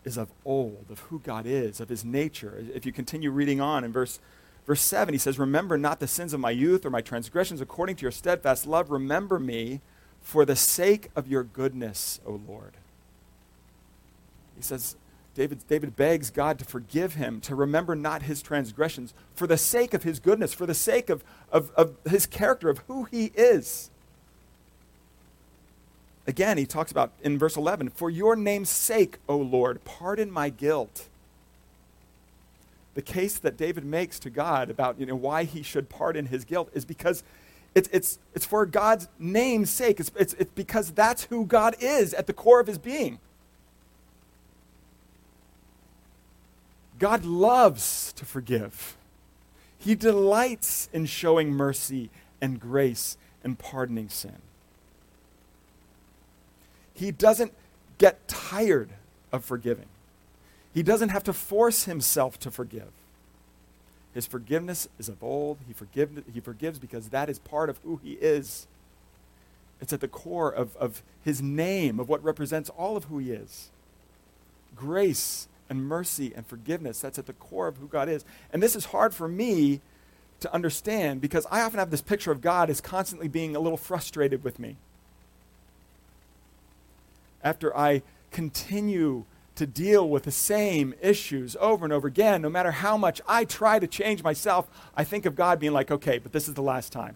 is 0.05 0.15
of 0.15 0.29
old, 0.45 0.85
of 0.89 0.99
who 0.99 1.19
God 1.19 1.45
is, 1.45 1.81
of 1.81 1.89
his 1.89 2.05
nature. 2.05 2.63
If 2.73 2.85
you 2.85 2.93
continue 2.93 3.31
reading 3.31 3.59
on 3.59 3.83
in 3.83 3.91
verse 3.91 4.21
verse 4.67 4.81
7, 4.81 5.13
he 5.13 5.17
says, 5.17 5.39
"Remember 5.39 5.77
not 5.77 5.99
the 5.99 6.07
sins 6.07 6.33
of 6.33 6.39
my 6.39 6.51
youth 6.51 6.85
or 6.85 6.91
my 6.91 7.01
transgressions 7.01 7.61
according 7.61 7.95
to 7.95 8.01
your 8.03 8.11
steadfast 8.11 8.67
love, 8.67 8.91
remember 8.91 9.39
me 9.39 9.81
for 10.21 10.45
the 10.45 10.55
sake 10.55 11.09
of 11.15 11.27
your 11.27 11.43
goodness, 11.43 12.19
O 12.25 12.39
Lord." 12.47 12.73
He 14.55 14.61
says, 14.61 14.95
David, 15.37 15.59
David 15.67 15.95
begs 15.95 16.31
God 16.31 16.57
to 16.57 16.65
forgive 16.65 17.13
him, 17.13 17.39
to 17.41 17.53
remember 17.53 17.95
not 17.95 18.23
his 18.23 18.41
transgressions, 18.41 19.13
for 19.35 19.45
the 19.45 19.55
sake 19.55 19.93
of 19.93 20.01
his 20.01 20.19
goodness, 20.19 20.51
for 20.51 20.65
the 20.65 20.73
sake 20.73 21.11
of, 21.11 21.23
of, 21.51 21.69
of 21.75 21.95
his 22.09 22.25
character, 22.25 22.69
of 22.69 22.79
who 22.87 23.03
he 23.03 23.31
is. 23.35 23.91
Again, 26.25 26.57
he 26.57 26.65
talks 26.65 26.91
about 26.91 27.13
in 27.21 27.37
verse 27.37 27.55
11, 27.55 27.89
For 27.91 28.09
your 28.09 28.35
name's 28.35 28.71
sake, 28.71 29.19
O 29.29 29.37
Lord, 29.37 29.85
pardon 29.85 30.31
my 30.31 30.49
guilt. 30.49 31.07
The 32.97 33.03
case 33.03 33.37
that 33.37 33.57
David 33.57 33.85
makes 33.85 34.17
to 34.21 34.31
God 34.31 34.71
about 34.71 34.99
you 34.99 35.05
know, 35.05 35.15
why 35.15 35.43
he 35.43 35.61
should 35.61 35.87
pardon 35.87 36.25
his 36.25 36.43
guilt 36.43 36.71
is 36.73 36.83
because 36.83 37.23
it's, 37.75 37.87
it's, 37.89 38.17
it's 38.33 38.43
for 38.43 38.65
God's 38.65 39.07
name's 39.19 39.69
sake. 39.69 39.99
It's, 39.99 40.11
it's, 40.15 40.33
it's 40.33 40.49
because 40.55 40.89
that's 40.89 41.25
who 41.25 41.45
God 41.45 41.75
is 41.79 42.15
at 42.15 42.25
the 42.25 42.33
core 42.33 42.59
of 42.59 42.65
his 42.65 42.79
being. 42.79 43.19
God 46.97 47.23
loves 47.23 48.13
to 48.13 48.25
forgive. 48.25 48.97
He 49.77 49.93
delights 49.93 50.89
in 50.91 51.05
showing 51.05 51.51
mercy 51.51 52.09
and 52.41 52.59
grace 52.59 53.15
and 53.43 53.59
pardoning 53.59 54.09
sin. 54.09 54.41
He 56.95 57.11
doesn't 57.11 57.53
get 57.99 58.27
tired 58.27 58.89
of 59.31 59.45
forgiving. 59.45 59.85
He 60.77 60.83
doesn't 60.83 61.09
have 61.09 61.23
to 61.23 61.33
force 61.33 61.85
himself 61.85 62.37
to 62.37 62.51
forgive. 62.51 62.91
His 64.13 64.27
forgiveness 64.27 64.87
is 64.99 65.09
of 65.09 65.23
old. 65.23 65.57
He, 65.65 65.73
forgive, 65.73 66.23
he 66.31 66.39
forgives 66.39 66.77
because 66.77 67.09
that 67.09 67.31
is 67.31 67.39
part 67.39 67.71
of 67.71 67.79
who 67.83 67.99
he 68.03 68.11
is. 68.11 68.67
It's 69.81 69.91
at 69.91 70.01
the 70.01 70.07
core 70.07 70.51
of, 70.51 70.77
of 70.77 71.01
his 71.23 71.41
name, 71.41 71.99
of 71.99 72.09
what 72.09 72.23
represents 72.23 72.69
all 72.69 72.95
of 72.95 73.05
who 73.05 73.17
he 73.17 73.31
is. 73.31 73.71
Grace 74.75 75.47
and 75.67 75.83
mercy 75.83 76.31
and 76.35 76.45
forgiveness, 76.45 77.01
that's 77.01 77.17
at 77.17 77.25
the 77.25 77.33
core 77.33 77.67
of 77.67 77.77
who 77.77 77.87
God 77.87 78.07
is. 78.07 78.23
And 78.53 78.61
this 78.61 78.75
is 78.75 78.85
hard 78.85 79.15
for 79.15 79.27
me 79.27 79.81
to 80.41 80.53
understand 80.53 81.21
because 81.21 81.47
I 81.49 81.61
often 81.61 81.79
have 81.79 81.89
this 81.89 82.03
picture 82.03 82.31
of 82.31 82.39
God 82.39 82.69
as 82.69 82.81
constantly 82.81 83.27
being 83.27 83.55
a 83.55 83.59
little 83.59 83.77
frustrated 83.77 84.43
with 84.43 84.59
me. 84.59 84.75
After 87.43 87.75
I 87.75 88.03
continue 88.29 89.25
to 89.57 89.67
deal 89.67 90.07
with 90.07 90.23
the 90.23 90.31
same 90.31 90.93
issues 91.01 91.55
over 91.59 91.83
and 91.83 91.93
over 91.93 92.07
again, 92.07 92.41
no 92.41 92.49
matter 92.49 92.71
how 92.71 92.95
much 92.95 93.21
I 93.27 93.43
try 93.43 93.79
to 93.79 93.87
change 93.87 94.23
myself, 94.23 94.67
I 94.95 95.03
think 95.03 95.25
of 95.25 95.35
God 95.35 95.59
being 95.59 95.73
like, 95.73 95.91
okay, 95.91 96.19
but 96.19 96.31
this 96.31 96.47
is 96.47 96.53
the 96.53 96.61
last 96.61 96.91
time. 96.91 97.15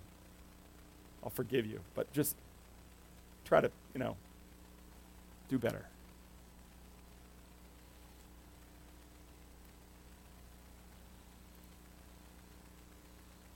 I'll 1.23 1.29
forgive 1.29 1.65
you, 1.65 1.79
but 1.95 2.11
just 2.13 2.35
try 3.45 3.61
to, 3.61 3.71
you 3.93 3.99
know, 3.99 4.15
do 5.49 5.59
better. 5.59 5.85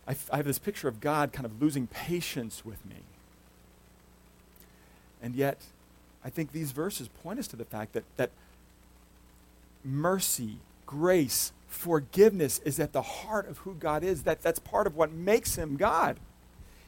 I, 0.07 0.11
f- 0.11 0.29
I 0.31 0.37
have 0.37 0.45
this 0.45 0.59
picture 0.59 0.87
of 0.87 0.99
God 0.99 1.33
kind 1.33 1.45
of 1.45 1.59
losing 1.59 1.87
patience 1.87 2.63
with 2.63 2.85
me. 2.85 2.97
And 5.23 5.35
yet, 5.35 5.57
I 6.23 6.29
think 6.29 6.51
these 6.51 6.71
verses 6.71 7.07
point 7.23 7.39
us 7.39 7.47
to 7.47 7.55
the 7.55 7.65
fact 7.65 7.93
that, 7.93 8.03
that 8.17 8.29
mercy, 9.85 10.57
grace, 10.85 11.53
forgiveness 11.67 12.59
is 12.65 12.79
at 12.79 12.93
the 12.93 13.01
heart 13.01 13.47
of 13.47 13.59
who 13.59 13.75
God 13.75 14.03
is. 14.03 14.23
That, 14.23 14.41
that's 14.41 14.59
part 14.59 14.87
of 14.87 14.95
what 14.95 15.11
makes 15.11 15.55
him 15.55 15.77
God. 15.77 16.17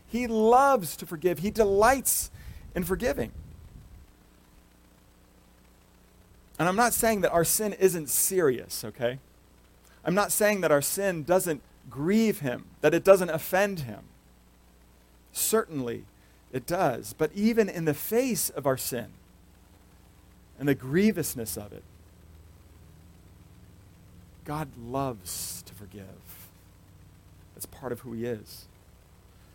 He 0.08 0.28
loves 0.28 0.96
to 0.98 1.06
forgive, 1.06 1.40
he 1.40 1.52
delights 1.52 2.32
in 2.76 2.84
forgiving. 2.84 3.32
And 6.60 6.68
I'm 6.68 6.76
not 6.76 6.94
saying 6.94 7.22
that 7.22 7.32
our 7.32 7.44
sin 7.44 7.74
isn't 7.74 8.10
serious, 8.10 8.84
okay? 8.84 9.20
I'm 10.04 10.16
not 10.16 10.32
saying 10.32 10.62
that 10.62 10.72
our 10.72 10.82
sin 10.82 11.24
doesn't 11.24 11.62
grieve 11.90 12.40
him, 12.40 12.66
that 12.82 12.94
it 12.94 13.04
doesn't 13.04 13.30
offend 13.30 13.82
him. 13.82 14.00
Certainly 15.32 16.06
it 16.52 16.66
does. 16.66 17.14
But 17.16 17.32
even 17.36 17.70
in 17.70 17.86
the 17.86 17.94
face 17.94 18.50
of 18.50 18.66
our 18.66 18.78
sin 18.78 19.08
and 20.58 20.68
the 20.68 20.76
grievousness 20.76 21.58
of 21.58 21.74
it, 21.74 21.84
God 24.48 24.70
loves 24.82 25.62
to 25.64 25.74
forgive. 25.74 26.06
That's 27.54 27.66
part 27.66 27.92
of 27.92 28.00
who 28.00 28.14
He 28.14 28.24
is. 28.24 28.68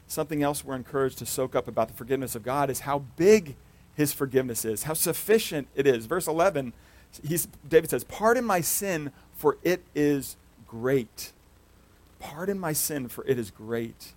Something 0.07 0.43
else 0.43 0.63
we're 0.63 0.77
encouraged 0.77 1.17
to 1.19 1.27
soak 1.27 1.57
up 1.57 1.67
about 1.67 1.89
the 1.89 1.95
forgiveness 1.95 2.35
of 2.35 2.43
God 2.43 2.69
is 2.69 2.81
how 2.81 2.99
big 3.17 3.57
His 3.95 4.13
forgiveness 4.13 4.67
is, 4.67 4.83
how 4.83 4.93
sufficient 4.93 5.69
it 5.75 5.87
is. 5.87 6.05
Verse 6.05 6.27
11, 6.29 6.75
he's, 7.27 7.49
David 7.67 7.89
says, 7.89 8.05
Pardon 8.05 8.45
my 8.45 8.61
sin, 8.61 9.13
for 9.33 9.57
it 9.63 9.83
is 9.95 10.37
great. 10.69 11.33
Pardon 12.19 12.59
my 12.59 12.75
sin, 12.75 13.09
for 13.09 13.25
it 13.27 13.39
is 13.39 13.51
great. 13.51 14.13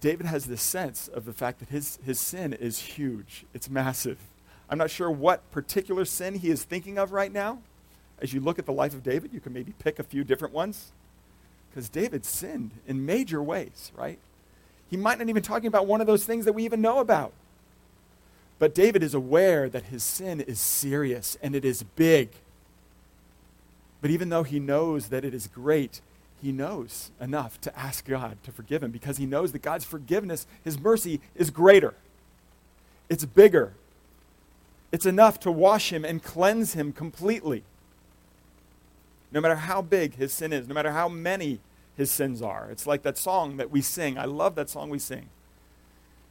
David 0.00 0.24
has 0.24 0.46
this 0.46 0.62
sense 0.62 1.08
of 1.08 1.26
the 1.26 1.34
fact 1.34 1.58
that 1.58 1.68
his, 1.68 1.98
his 2.06 2.18
sin 2.18 2.54
is 2.54 2.78
huge, 2.78 3.44
it's 3.52 3.68
massive. 3.68 4.18
I'm 4.70 4.78
not 4.78 4.90
sure 4.90 5.10
what 5.10 5.50
particular 5.50 6.06
sin 6.06 6.36
he 6.36 6.48
is 6.48 6.64
thinking 6.64 6.96
of 6.96 7.12
right 7.12 7.30
now 7.30 7.58
as 8.20 8.32
you 8.32 8.40
look 8.40 8.58
at 8.58 8.66
the 8.66 8.72
life 8.72 8.94
of 8.94 9.02
David, 9.02 9.32
you 9.32 9.40
can 9.40 9.52
maybe 9.52 9.74
pick 9.78 9.98
a 9.98 10.02
few 10.02 10.24
different 10.24 10.54
ones. 10.54 10.92
Because 11.70 11.88
David 11.88 12.24
sinned 12.24 12.70
in 12.86 13.04
major 13.04 13.42
ways, 13.42 13.90
right? 13.96 14.18
He 14.88 14.96
might 14.96 15.18
not 15.18 15.24
even 15.24 15.34
be 15.34 15.40
talking 15.40 15.66
about 15.66 15.86
one 15.86 16.00
of 16.00 16.06
those 16.06 16.24
things 16.24 16.44
that 16.44 16.52
we 16.52 16.64
even 16.64 16.80
know 16.80 17.00
about. 17.00 17.32
But 18.60 18.74
David 18.74 19.02
is 19.02 19.14
aware 19.14 19.68
that 19.68 19.84
his 19.84 20.04
sin 20.04 20.40
is 20.40 20.60
serious 20.60 21.36
and 21.42 21.56
it 21.56 21.64
is 21.64 21.82
big. 21.82 22.30
But 24.00 24.10
even 24.10 24.28
though 24.28 24.44
he 24.44 24.60
knows 24.60 25.08
that 25.08 25.24
it 25.24 25.34
is 25.34 25.48
great, 25.48 26.00
he 26.40 26.52
knows 26.52 27.10
enough 27.20 27.60
to 27.62 27.76
ask 27.76 28.04
God 28.04 28.36
to 28.44 28.52
forgive 28.52 28.82
him 28.82 28.90
because 28.90 29.16
he 29.16 29.26
knows 29.26 29.50
that 29.52 29.62
God's 29.62 29.84
forgiveness, 29.84 30.46
his 30.62 30.78
mercy, 30.78 31.20
is 31.34 31.50
greater. 31.50 31.94
It's 33.08 33.24
bigger. 33.24 33.72
It's 34.92 35.06
enough 35.06 35.40
to 35.40 35.50
wash 35.50 35.92
him 35.92 36.04
and 36.04 36.22
cleanse 36.22 36.74
him 36.74 36.92
completely 36.92 37.64
no 39.34 39.40
matter 39.40 39.56
how 39.56 39.82
big 39.82 40.14
his 40.14 40.32
sin 40.32 40.52
is, 40.52 40.68
no 40.68 40.74
matter 40.74 40.92
how 40.92 41.08
many 41.08 41.58
his 41.96 42.10
sins 42.10 42.40
are. 42.40 42.68
It's 42.70 42.86
like 42.86 43.02
that 43.02 43.18
song 43.18 43.56
that 43.56 43.70
we 43.70 43.82
sing. 43.82 44.16
I 44.16 44.24
love 44.24 44.54
that 44.54 44.70
song 44.70 44.90
we 44.90 44.98
sing. 45.00 45.28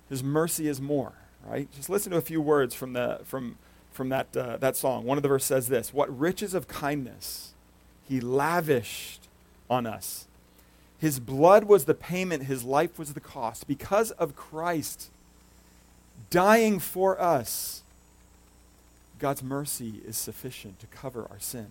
His 0.09 0.23
mercy 0.23 0.67
is 0.67 0.79
more, 0.79 1.13
right? 1.45 1.69
Just 1.75 1.89
listen 1.89 2.11
to 2.13 2.17
a 2.17 2.21
few 2.21 2.41
words 2.41 2.73
from, 2.73 2.93
the, 2.93 3.19
from, 3.25 3.57
from 3.91 4.09
that, 4.09 4.35
uh, 4.35 4.57
that 4.57 4.77
song. 4.77 5.03
One 5.03 5.17
of 5.17 5.21
the 5.21 5.29
verses 5.29 5.47
says 5.47 5.67
this 5.67 5.93
What 5.93 6.17
riches 6.17 6.53
of 6.53 6.67
kindness 6.67 7.53
he 8.07 8.19
lavished 8.19 9.27
on 9.69 9.85
us. 9.85 10.27
His 10.99 11.19
blood 11.19 11.65
was 11.65 11.85
the 11.85 11.93
payment, 11.93 12.43
his 12.43 12.63
life 12.63 12.97
was 12.97 13.13
the 13.13 13.19
cost. 13.19 13.67
Because 13.67 14.11
of 14.11 14.35
Christ 14.35 15.09
dying 16.29 16.79
for 16.79 17.19
us, 17.19 17.81
God's 19.19 19.43
mercy 19.43 20.01
is 20.05 20.17
sufficient 20.17 20.79
to 20.79 20.87
cover 20.87 21.27
our 21.29 21.39
sin. 21.39 21.67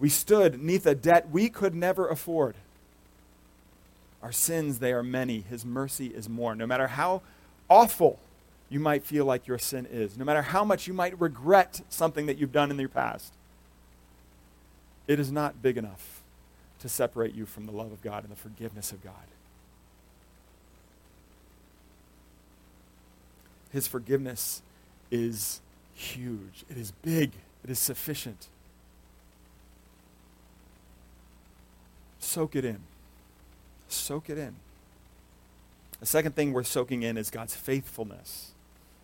We 0.00 0.08
stood 0.08 0.62
neath 0.62 0.86
a 0.86 0.94
debt 0.94 1.30
we 1.30 1.48
could 1.48 1.74
never 1.74 2.08
afford. 2.08 2.54
Our 4.22 4.32
sins, 4.32 4.78
they 4.78 4.92
are 4.92 5.02
many. 5.02 5.40
His 5.40 5.64
mercy 5.64 6.08
is 6.08 6.28
more. 6.28 6.54
No 6.54 6.66
matter 6.66 6.88
how 6.88 7.22
awful 7.68 8.18
you 8.68 8.80
might 8.80 9.04
feel 9.04 9.24
like 9.24 9.46
your 9.46 9.58
sin 9.58 9.86
is, 9.90 10.16
no 10.16 10.24
matter 10.24 10.42
how 10.42 10.64
much 10.64 10.86
you 10.86 10.94
might 10.94 11.18
regret 11.20 11.80
something 11.88 12.26
that 12.26 12.38
you've 12.38 12.52
done 12.52 12.70
in 12.70 12.78
your 12.78 12.88
past, 12.88 13.32
it 15.06 15.18
is 15.18 15.32
not 15.32 15.62
big 15.62 15.78
enough 15.78 16.22
to 16.80 16.88
separate 16.88 17.34
you 17.34 17.46
from 17.46 17.66
the 17.66 17.72
love 17.72 17.92
of 17.92 18.02
God 18.02 18.24
and 18.24 18.32
the 18.32 18.36
forgiveness 18.36 18.92
of 18.92 19.02
God. 19.02 19.14
His 23.72 23.86
forgiveness 23.86 24.62
is 25.10 25.60
huge, 25.94 26.64
it 26.70 26.76
is 26.76 26.92
big, 27.02 27.32
it 27.64 27.70
is 27.70 27.78
sufficient. 27.78 28.48
Soak 32.18 32.56
it 32.56 32.64
in. 32.64 32.80
Soak 33.88 34.30
it 34.30 34.38
in. 34.38 34.54
The 36.00 36.06
second 36.06 36.34
thing 36.34 36.52
we're 36.52 36.62
soaking 36.62 37.02
in 37.02 37.16
is 37.16 37.30
God's 37.30 37.56
faithfulness. 37.56 38.52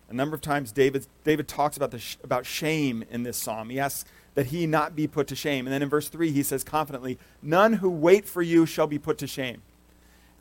A 0.09 0.13
number 0.13 0.35
of 0.35 0.41
times 0.41 0.71
David, 0.71 1.07
David 1.23 1.47
talks 1.47 1.75
about, 1.75 1.91
the 1.91 1.99
sh- 1.99 2.17
about 2.23 2.45
shame 2.45 3.03
in 3.09 3.23
this 3.23 3.37
psalm. 3.37 3.69
He 3.69 3.79
asks 3.79 4.09
that 4.35 4.47
he 4.47 4.67
not 4.67 4.95
be 4.95 5.07
put 5.07 5.27
to 5.27 5.35
shame. 5.35 5.65
And 5.65 5.73
then 5.73 5.81
in 5.81 5.89
verse 5.89 6.09
3, 6.09 6.31
he 6.31 6.43
says 6.43 6.63
confidently, 6.63 7.17
None 7.41 7.73
who 7.73 7.89
wait 7.89 8.25
for 8.25 8.41
you 8.41 8.65
shall 8.65 8.87
be 8.87 8.99
put 8.99 9.17
to 9.19 9.27
shame. 9.27 9.61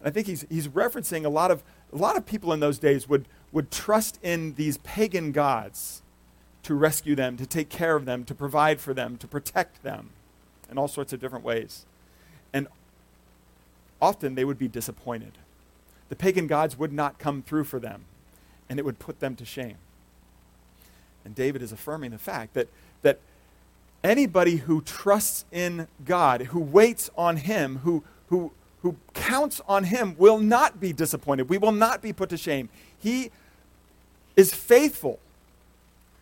And 0.00 0.08
I 0.08 0.10
think 0.10 0.26
he's, 0.26 0.44
he's 0.50 0.68
referencing 0.68 1.24
a 1.24 1.28
lot, 1.28 1.50
of, 1.50 1.62
a 1.92 1.96
lot 1.96 2.16
of 2.16 2.26
people 2.26 2.52
in 2.52 2.60
those 2.60 2.78
days 2.78 3.08
would, 3.08 3.26
would 3.52 3.70
trust 3.70 4.18
in 4.22 4.54
these 4.54 4.78
pagan 4.78 5.32
gods 5.32 6.02
to 6.64 6.74
rescue 6.74 7.14
them, 7.14 7.36
to 7.36 7.46
take 7.46 7.68
care 7.68 7.96
of 7.96 8.04
them, 8.04 8.24
to 8.24 8.34
provide 8.34 8.80
for 8.80 8.92
them, 8.92 9.16
to 9.18 9.26
protect 9.26 9.82
them 9.82 10.10
in 10.70 10.76
all 10.76 10.88
sorts 10.88 11.12
of 11.12 11.20
different 11.20 11.44
ways. 11.44 11.86
And 12.54 12.68
often 14.00 14.36
they 14.36 14.44
would 14.44 14.58
be 14.58 14.68
disappointed. 14.68 15.32
The 16.08 16.16
pagan 16.16 16.46
gods 16.46 16.78
would 16.78 16.92
not 16.92 17.18
come 17.18 17.42
through 17.42 17.64
for 17.64 17.80
them, 17.80 18.04
and 18.70 18.78
it 18.78 18.84
would 18.84 18.98
put 18.98 19.20
them 19.20 19.34
to 19.36 19.44
shame. 19.44 19.76
And 21.24 21.34
David 21.34 21.60
is 21.60 21.72
affirming 21.72 22.12
the 22.12 22.18
fact 22.18 22.54
that, 22.54 22.68
that 23.02 23.18
anybody 24.02 24.56
who 24.56 24.82
trusts 24.82 25.44
in 25.50 25.88
God, 26.04 26.42
who 26.42 26.60
waits 26.60 27.10
on 27.16 27.38
Him, 27.38 27.78
who, 27.78 28.04
who, 28.28 28.52
who 28.82 28.96
counts 29.14 29.60
on 29.66 29.84
Him, 29.84 30.14
will 30.16 30.38
not 30.38 30.78
be 30.78 30.92
disappointed. 30.92 31.48
We 31.48 31.58
will 31.58 31.72
not 31.72 32.00
be 32.02 32.12
put 32.12 32.28
to 32.30 32.36
shame. 32.36 32.68
He 32.98 33.30
is 34.36 34.54
faithful 34.54 35.18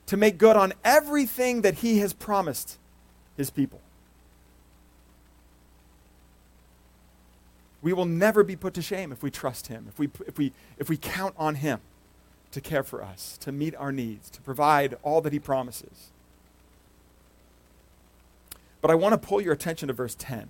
to 0.07 0.17
make 0.17 0.39
good 0.39 0.57
on 0.57 0.73
everything 0.85 1.63
that 1.63 1.75
He 1.75 1.99
has 1.99 2.13
promised 2.13 2.79
His 3.37 3.51
people. 3.51 3.81
We 7.83 7.93
will 7.93 8.05
never 8.05 8.45
be 8.45 8.55
put 8.55 8.75
to 8.75 8.83
shame 8.83 9.11
if 9.11 9.23
we 9.23 9.31
trust 9.31 9.67
Him, 9.67 9.87
if 9.89 9.99
we, 9.99 10.09
if 10.27 10.39
we, 10.39 10.53
if 10.79 10.89
we 10.89 10.97
count 10.97 11.35
on 11.37 11.57
Him 11.57 11.81
to 12.53 12.61
care 12.61 12.85
for 12.85 13.03
us, 13.03 13.37
to 13.39 13.51
meet 13.51 13.75
our 13.77 13.91
needs, 13.91 14.31
to 14.31 14.41
provide 14.41 14.97
all 15.03 15.21
that 15.21 15.33
He 15.33 15.41
promises. 15.41 16.11
But 18.81 18.91
I 18.91 18.95
want 18.95 19.13
to 19.13 19.19
pull 19.19 19.41
your 19.41 19.53
attention 19.53 19.89
to 19.89 19.93
verse 19.93 20.15
10. 20.17 20.49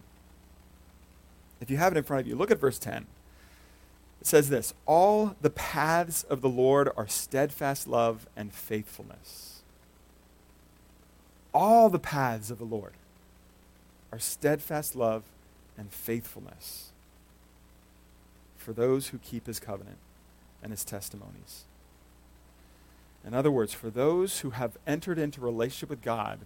If 1.61 1.71
you 1.71 1.79
have 1.79 1.93
it 1.93 1.99
in 1.99 2.05
front 2.05 2.23
of 2.23 2.27
you, 2.27 2.37
look 2.37 2.51
at 2.51 2.59
verse 2.59 2.79
10. 2.79 3.07
It 4.21 4.27
says 4.27 4.51
this 4.51 4.75
All 4.85 5.37
the 5.41 5.51
paths 5.51 6.25
of 6.25 6.43
the 6.43 6.49
Lord 6.49 6.91
are 6.97 7.09
steadfast 7.09 7.89
love 7.89 8.27
and 8.37 8.53
faithfulness. 8.53 9.62
All 11.55 11.89
the 11.89 11.99
paths 11.99 12.51
of 12.51 12.59
the 12.59 12.65
Lord 12.65 12.93
are 14.11 14.19
steadfast 14.19 14.95
love 14.95 15.25
and 15.79 15.91
faithfulness 15.91 16.92
for 18.62 18.73
those 18.73 19.09
who 19.09 19.19
keep 19.19 19.47
his 19.47 19.61
covenant 19.61 19.99
and 20.62 20.73
his 20.73 20.85
testimonies. 20.85 21.64
In 23.26 23.35
other 23.35 23.50
words, 23.50 23.73
for 23.73 23.90
those 23.90 24.40
who 24.40 24.50
have 24.50 24.78
entered 24.87 25.19
into 25.19 25.40
relationship 25.40 25.90
with 25.90 26.02
God 26.02 26.40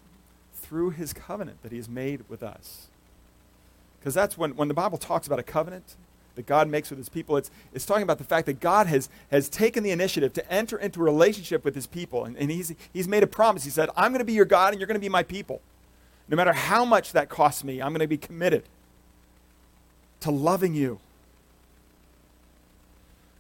through 0.53 0.91
his 0.91 1.13
covenant 1.13 1.63
that 1.63 1.73
he 1.73 1.79
has 1.79 1.89
made 1.89 2.25
with 2.29 2.43
us. 2.43 2.89
Because 3.99 4.15
that's 4.15 4.37
when, 4.37 4.57
when 4.57 4.69
the 4.69 4.75
Bible 4.75 4.99
talks 4.99 5.27
about 5.27 5.39
a 5.39 5.43
covenant 5.43 5.97
that 6.35 6.47
God 6.47 6.69
makes 6.69 6.91
with 6.91 6.99
his 6.99 7.09
people, 7.09 7.37
it's, 7.37 7.51
it's 7.73 7.87
talking 7.87 8.03
about 8.03 8.19
the 8.19 8.25
fact 8.25 8.47
that 8.47 8.61
God 8.61 8.87
has, 8.87 9.09
has 9.31 9.49
taken 9.49 9.83
the 9.83 9.91
initiative 9.91 10.33
to 10.35 10.53
enter 10.53 10.77
into 10.77 11.01
relationship 11.01 11.65
with 11.65 11.75
his 11.75 11.87
people. 11.87 12.25
And, 12.25 12.37
and 12.37 12.51
he's, 12.51 12.75
he's 12.93 13.09
made 13.09 13.23
a 13.23 13.27
promise. 13.27 13.65
He 13.65 13.71
said, 13.71 13.89
I'm 13.97 14.13
going 14.13 14.21
to 14.21 14.25
be 14.25 14.35
your 14.35 14.45
God 14.45 14.73
and 14.73 14.81
you're 14.81 14.87
going 14.87 14.97
to 14.97 15.01
be 15.01 15.09
my 15.09 15.23
people. 15.23 15.61
No 16.29 16.37
matter 16.37 16.53
how 16.53 16.85
much 16.85 17.13
that 17.13 17.29
costs 17.29 17.65
me, 17.65 17.81
I'm 17.81 17.93
going 17.93 18.01
to 18.01 18.07
be 18.07 18.19
committed 18.19 18.65
to 20.21 20.31
loving 20.31 20.75
you. 20.75 20.99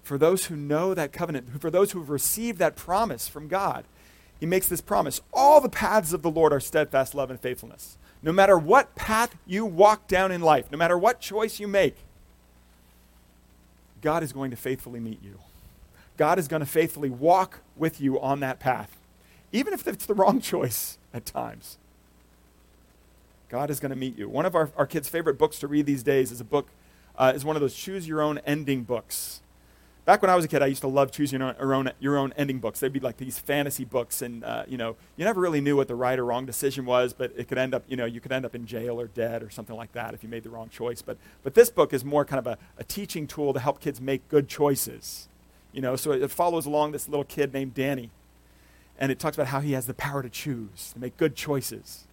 For 0.06 0.18
those 0.18 0.44
who 0.44 0.54
know 0.54 0.94
that 0.94 1.12
covenant, 1.12 1.60
for 1.60 1.68
those 1.68 1.90
who 1.90 1.98
have 1.98 2.10
received 2.10 2.60
that 2.60 2.76
promise 2.76 3.26
from 3.26 3.48
God, 3.48 3.84
he 4.38 4.46
makes 4.46 4.68
this 4.68 4.80
promise 4.80 5.20
All 5.32 5.60
the 5.60 5.68
paths 5.68 6.12
of 6.12 6.22
the 6.22 6.30
Lord 6.30 6.52
are 6.52 6.60
steadfast 6.60 7.12
love 7.12 7.28
and 7.28 7.40
faithfulness. 7.40 7.98
No 8.22 8.30
matter 8.30 8.56
what 8.56 8.94
path 8.94 9.34
you 9.48 9.66
walk 9.66 10.06
down 10.06 10.30
in 10.30 10.42
life, 10.42 10.70
no 10.70 10.78
matter 10.78 10.96
what 10.96 11.18
choice 11.18 11.58
you 11.58 11.66
make, 11.66 11.96
God 14.00 14.22
is 14.22 14.32
going 14.32 14.52
to 14.52 14.56
faithfully 14.56 15.00
meet 15.00 15.20
you. 15.24 15.40
God 16.16 16.38
is 16.38 16.46
going 16.46 16.60
to 16.60 16.66
faithfully 16.66 17.10
walk 17.10 17.58
with 17.74 18.00
you 18.00 18.20
on 18.20 18.38
that 18.38 18.60
path, 18.60 18.96
even 19.50 19.74
if 19.74 19.88
it's 19.88 20.06
the 20.06 20.14
wrong 20.14 20.40
choice 20.40 20.98
at 21.12 21.26
times. 21.26 21.78
God 23.48 23.70
is 23.70 23.80
going 23.80 23.90
to 23.90 23.96
meet 23.96 24.16
you. 24.16 24.28
One 24.28 24.46
of 24.46 24.54
our, 24.54 24.70
our 24.76 24.86
kids' 24.86 25.08
favorite 25.08 25.36
books 25.36 25.58
to 25.58 25.66
read 25.66 25.84
these 25.84 26.04
days 26.04 26.30
is 26.30 26.40
a 26.40 26.44
book, 26.44 26.68
uh, 27.18 27.32
is 27.34 27.44
one 27.44 27.56
of 27.56 27.60
those 27.60 27.74
choose 27.74 28.06
your 28.06 28.22
own 28.22 28.38
ending 28.46 28.84
books. 28.84 29.40
Back 30.06 30.22
when 30.22 30.30
I 30.30 30.36
was 30.36 30.44
a 30.44 30.48
kid, 30.48 30.62
I 30.62 30.66
used 30.66 30.82
to 30.82 30.88
love 30.88 31.10
choosing 31.10 31.40
your 31.40 31.74
own, 31.74 31.90
your 31.98 32.16
own 32.16 32.32
ending 32.36 32.60
books. 32.60 32.78
They'd 32.78 32.92
be 32.92 33.00
like 33.00 33.16
these 33.16 33.40
fantasy 33.40 33.84
books, 33.84 34.22
and 34.22 34.44
uh, 34.44 34.62
you 34.68 34.78
know, 34.78 34.94
you 35.16 35.24
never 35.24 35.40
really 35.40 35.60
knew 35.60 35.74
what 35.74 35.88
the 35.88 35.96
right 35.96 36.16
or 36.16 36.24
wrong 36.24 36.46
decision 36.46 36.84
was, 36.84 37.12
but 37.12 37.32
it 37.36 37.48
could 37.48 37.58
end 37.58 37.74
up, 37.74 37.82
you 37.88 37.96
know, 37.96 38.04
you 38.04 38.20
could 38.20 38.30
end 38.30 38.46
up 38.46 38.54
in 38.54 38.66
jail 38.66 39.00
or 39.00 39.08
dead 39.08 39.42
or 39.42 39.50
something 39.50 39.74
like 39.74 39.90
that 39.94 40.14
if 40.14 40.22
you 40.22 40.28
made 40.28 40.44
the 40.44 40.48
wrong 40.48 40.68
choice. 40.68 41.02
But 41.02 41.18
but 41.42 41.54
this 41.54 41.70
book 41.70 41.92
is 41.92 42.04
more 42.04 42.24
kind 42.24 42.38
of 42.38 42.46
a, 42.46 42.56
a 42.78 42.84
teaching 42.84 43.26
tool 43.26 43.52
to 43.52 43.58
help 43.58 43.80
kids 43.80 44.00
make 44.00 44.28
good 44.28 44.48
choices. 44.48 45.28
You 45.72 45.80
know, 45.80 45.96
so 45.96 46.12
it, 46.12 46.22
it 46.22 46.30
follows 46.30 46.66
along 46.66 46.92
this 46.92 47.08
little 47.08 47.24
kid 47.24 47.52
named 47.52 47.74
Danny, 47.74 48.10
and 49.00 49.10
it 49.10 49.18
talks 49.18 49.36
about 49.36 49.48
how 49.48 49.58
he 49.58 49.72
has 49.72 49.86
the 49.86 49.94
power 49.94 50.22
to 50.22 50.30
choose, 50.30 50.92
to 50.92 51.00
make 51.00 51.16
good 51.16 51.34
choices. 51.34 52.05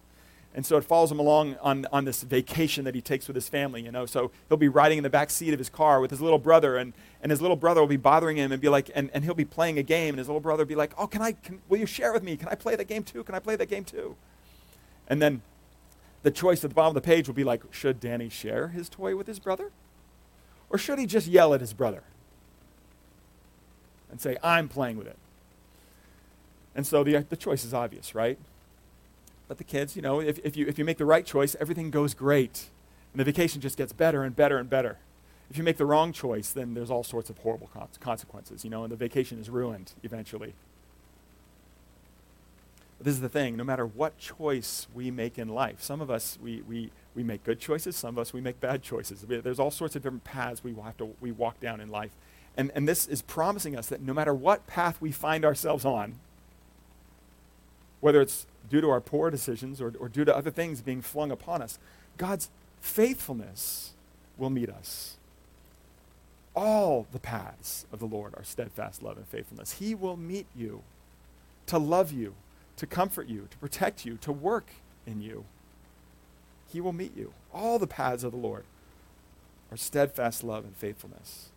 And 0.56 0.64
so 0.64 0.76
it 0.76 0.84
follows 0.84 1.10
him 1.10 1.18
along 1.18 1.56
on, 1.60 1.84
on 1.90 2.04
this 2.04 2.22
vacation 2.22 2.84
that 2.84 2.94
he 2.94 3.00
takes 3.00 3.26
with 3.26 3.34
his 3.34 3.48
family, 3.48 3.82
you 3.82 3.90
know. 3.90 4.06
So 4.06 4.30
he'll 4.48 4.56
be 4.56 4.68
riding 4.68 4.98
in 4.98 5.02
the 5.02 5.10
back 5.10 5.30
seat 5.30 5.52
of 5.52 5.58
his 5.58 5.68
car 5.68 6.00
with 6.00 6.12
his 6.12 6.20
little 6.20 6.38
brother, 6.38 6.76
and, 6.76 6.92
and 7.22 7.30
his 7.30 7.42
little 7.42 7.56
brother 7.56 7.80
will 7.80 7.88
be 7.88 7.96
bothering 7.96 8.36
him 8.36 8.52
and 8.52 8.62
be 8.62 8.68
like, 8.68 8.88
and, 8.94 9.10
and 9.12 9.24
he'll 9.24 9.34
be 9.34 9.44
playing 9.44 9.78
a 9.78 9.82
game, 9.82 10.10
and 10.10 10.18
his 10.18 10.28
little 10.28 10.40
brother 10.40 10.62
will 10.62 10.68
be 10.68 10.76
like, 10.76 10.92
oh, 10.96 11.08
can 11.08 11.22
I, 11.22 11.32
can, 11.32 11.60
will 11.68 11.78
you 11.78 11.86
share 11.86 12.12
with 12.12 12.22
me? 12.22 12.36
Can 12.36 12.48
I 12.48 12.54
play 12.54 12.76
that 12.76 12.86
game 12.86 13.02
too? 13.02 13.24
Can 13.24 13.34
I 13.34 13.40
play 13.40 13.56
that 13.56 13.66
game 13.66 13.84
too? 13.84 14.14
And 15.08 15.20
then 15.20 15.42
the 16.22 16.30
choice 16.30 16.62
at 16.62 16.70
the 16.70 16.74
bottom 16.74 16.96
of 16.96 17.02
the 17.02 17.06
page 17.06 17.26
will 17.26 17.34
be 17.34 17.44
like, 17.44 17.62
should 17.72 17.98
Danny 17.98 18.28
share 18.28 18.68
his 18.68 18.88
toy 18.88 19.16
with 19.16 19.26
his 19.26 19.40
brother? 19.40 19.72
Or 20.70 20.78
should 20.78 20.98
he 20.98 21.06
just 21.06 21.26
yell 21.26 21.52
at 21.52 21.60
his 21.60 21.72
brother 21.72 22.04
and 24.10 24.20
say, 24.20 24.36
I'm 24.42 24.68
playing 24.68 24.98
with 24.98 25.08
it? 25.08 25.18
And 26.76 26.86
so 26.86 27.04
the, 27.04 27.26
the 27.28 27.36
choice 27.36 27.64
is 27.64 27.74
obvious, 27.74 28.14
right? 28.14 28.38
But 29.48 29.58
the 29.58 29.64
kids, 29.64 29.94
you 29.96 30.02
know, 30.02 30.20
if, 30.20 30.38
if, 30.42 30.56
you, 30.56 30.66
if 30.66 30.78
you 30.78 30.84
make 30.84 30.98
the 30.98 31.04
right 31.04 31.24
choice, 31.24 31.54
everything 31.60 31.90
goes 31.90 32.14
great. 32.14 32.70
And 33.12 33.20
the 33.20 33.24
vacation 33.24 33.60
just 33.60 33.76
gets 33.76 33.92
better 33.92 34.22
and 34.22 34.34
better 34.34 34.58
and 34.58 34.68
better. 34.68 34.98
If 35.50 35.58
you 35.58 35.64
make 35.64 35.76
the 35.76 35.86
wrong 35.86 36.12
choice, 36.12 36.50
then 36.50 36.74
there's 36.74 36.90
all 36.90 37.04
sorts 37.04 37.30
of 37.30 37.38
horrible 37.38 37.70
consequences, 38.00 38.64
you 38.64 38.70
know, 38.70 38.82
and 38.82 38.90
the 38.90 38.96
vacation 38.96 39.38
is 39.38 39.50
ruined 39.50 39.92
eventually. 40.02 40.54
But 42.98 43.04
this 43.04 43.14
is 43.14 43.20
the 43.20 43.28
thing 43.28 43.56
no 43.56 43.64
matter 43.64 43.86
what 43.86 44.18
choice 44.18 44.86
we 44.94 45.10
make 45.10 45.38
in 45.38 45.48
life, 45.48 45.82
some 45.82 46.00
of 46.00 46.10
us, 46.10 46.38
we, 46.42 46.62
we, 46.62 46.90
we 47.14 47.22
make 47.22 47.44
good 47.44 47.60
choices, 47.60 47.94
some 47.94 48.14
of 48.14 48.18
us, 48.18 48.32
we 48.32 48.40
make 48.40 48.60
bad 48.60 48.82
choices. 48.82 49.24
There's 49.28 49.58
all 49.58 49.70
sorts 49.70 49.94
of 49.94 50.02
different 50.02 50.24
paths 50.24 50.64
we, 50.64 50.74
have 50.74 50.96
to, 50.96 51.14
we 51.20 51.30
walk 51.30 51.60
down 51.60 51.80
in 51.80 51.88
life. 51.88 52.10
And, 52.56 52.70
and 52.74 52.88
this 52.88 53.06
is 53.06 53.20
promising 53.20 53.76
us 53.76 53.88
that 53.88 54.00
no 54.00 54.14
matter 54.14 54.32
what 54.32 54.66
path 54.66 55.00
we 55.00 55.12
find 55.12 55.44
ourselves 55.44 55.84
on, 55.84 56.14
whether 58.00 58.20
it's 58.20 58.46
due 58.68 58.80
to 58.80 58.90
our 58.90 59.00
poor 59.00 59.30
decisions 59.30 59.80
or, 59.80 59.92
or 59.98 60.08
due 60.08 60.24
to 60.24 60.36
other 60.36 60.50
things 60.50 60.80
being 60.80 61.02
flung 61.02 61.30
upon 61.30 61.62
us, 61.62 61.78
God's 62.16 62.50
faithfulness 62.80 63.92
will 64.36 64.50
meet 64.50 64.68
us. 64.68 65.16
All 66.54 67.06
the 67.12 67.18
paths 67.18 67.84
of 67.92 67.98
the 67.98 68.06
Lord 68.06 68.34
are 68.36 68.44
steadfast 68.44 69.02
love 69.02 69.16
and 69.16 69.26
faithfulness. 69.26 69.72
He 69.72 69.94
will 69.94 70.16
meet 70.16 70.46
you 70.54 70.82
to 71.66 71.78
love 71.78 72.12
you, 72.12 72.34
to 72.76 72.86
comfort 72.86 73.28
you, 73.28 73.48
to 73.50 73.58
protect 73.58 74.04
you, 74.04 74.16
to 74.18 74.32
work 74.32 74.66
in 75.06 75.20
you. 75.20 75.44
He 76.72 76.80
will 76.80 76.92
meet 76.92 77.16
you. 77.16 77.32
All 77.52 77.78
the 77.78 77.86
paths 77.86 78.24
of 78.24 78.32
the 78.32 78.38
Lord 78.38 78.64
are 79.70 79.76
steadfast 79.76 80.44
love 80.44 80.64
and 80.64 80.76
faithfulness. 80.76 81.50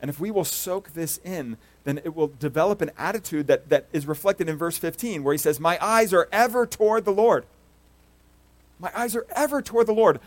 And 0.00 0.10
if 0.10 0.20
we 0.20 0.30
will 0.30 0.44
soak 0.44 0.92
this 0.92 1.18
in, 1.24 1.56
then 1.84 1.98
it 1.98 2.14
will 2.14 2.28
develop 2.38 2.80
an 2.82 2.90
attitude 2.98 3.46
that, 3.46 3.68
that 3.70 3.86
is 3.92 4.06
reflected 4.06 4.48
in 4.48 4.56
verse 4.56 4.76
15, 4.76 5.24
where 5.24 5.32
he 5.32 5.38
says, 5.38 5.58
My 5.58 5.78
eyes 5.80 6.12
are 6.12 6.28
ever 6.32 6.66
toward 6.66 7.04
the 7.04 7.12
Lord. 7.12 7.46
My 8.78 8.90
eyes 8.94 9.16
are 9.16 9.26
ever 9.34 9.62
toward 9.62 9.86
the 9.86 9.94
Lord. 9.94 10.20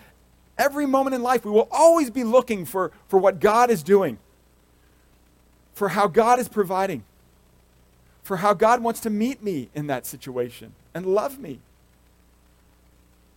Every 0.58 0.86
moment 0.86 1.15
in 1.15 1.21
life, 1.21 1.45
we 1.45 1.51
will 1.51 1.69
always 1.71 2.10
be 2.10 2.23
looking 2.23 2.65
for, 2.65 2.91
for 3.08 3.19
what 3.19 3.39
God 3.39 3.69
is 3.69 3.84
doing, 3.84 4.17
for 5.73 5.89
how 5.89 6.08
God 6.08 6.39
is 6.39 6.49
providing, 6.49 7.03
for 8.23 8.38
how 8.38 8.53
God 8.53 8.82
wants 8.82 8.99
to 9.01 9.10
meet 9.10 9.43
me 9.43 9.69
in 9.73 9.88
that 9.88 10.05
situation 10.05 10.73
and 10.93 11.05
love 11.05 11.39
me. 11.39 11.60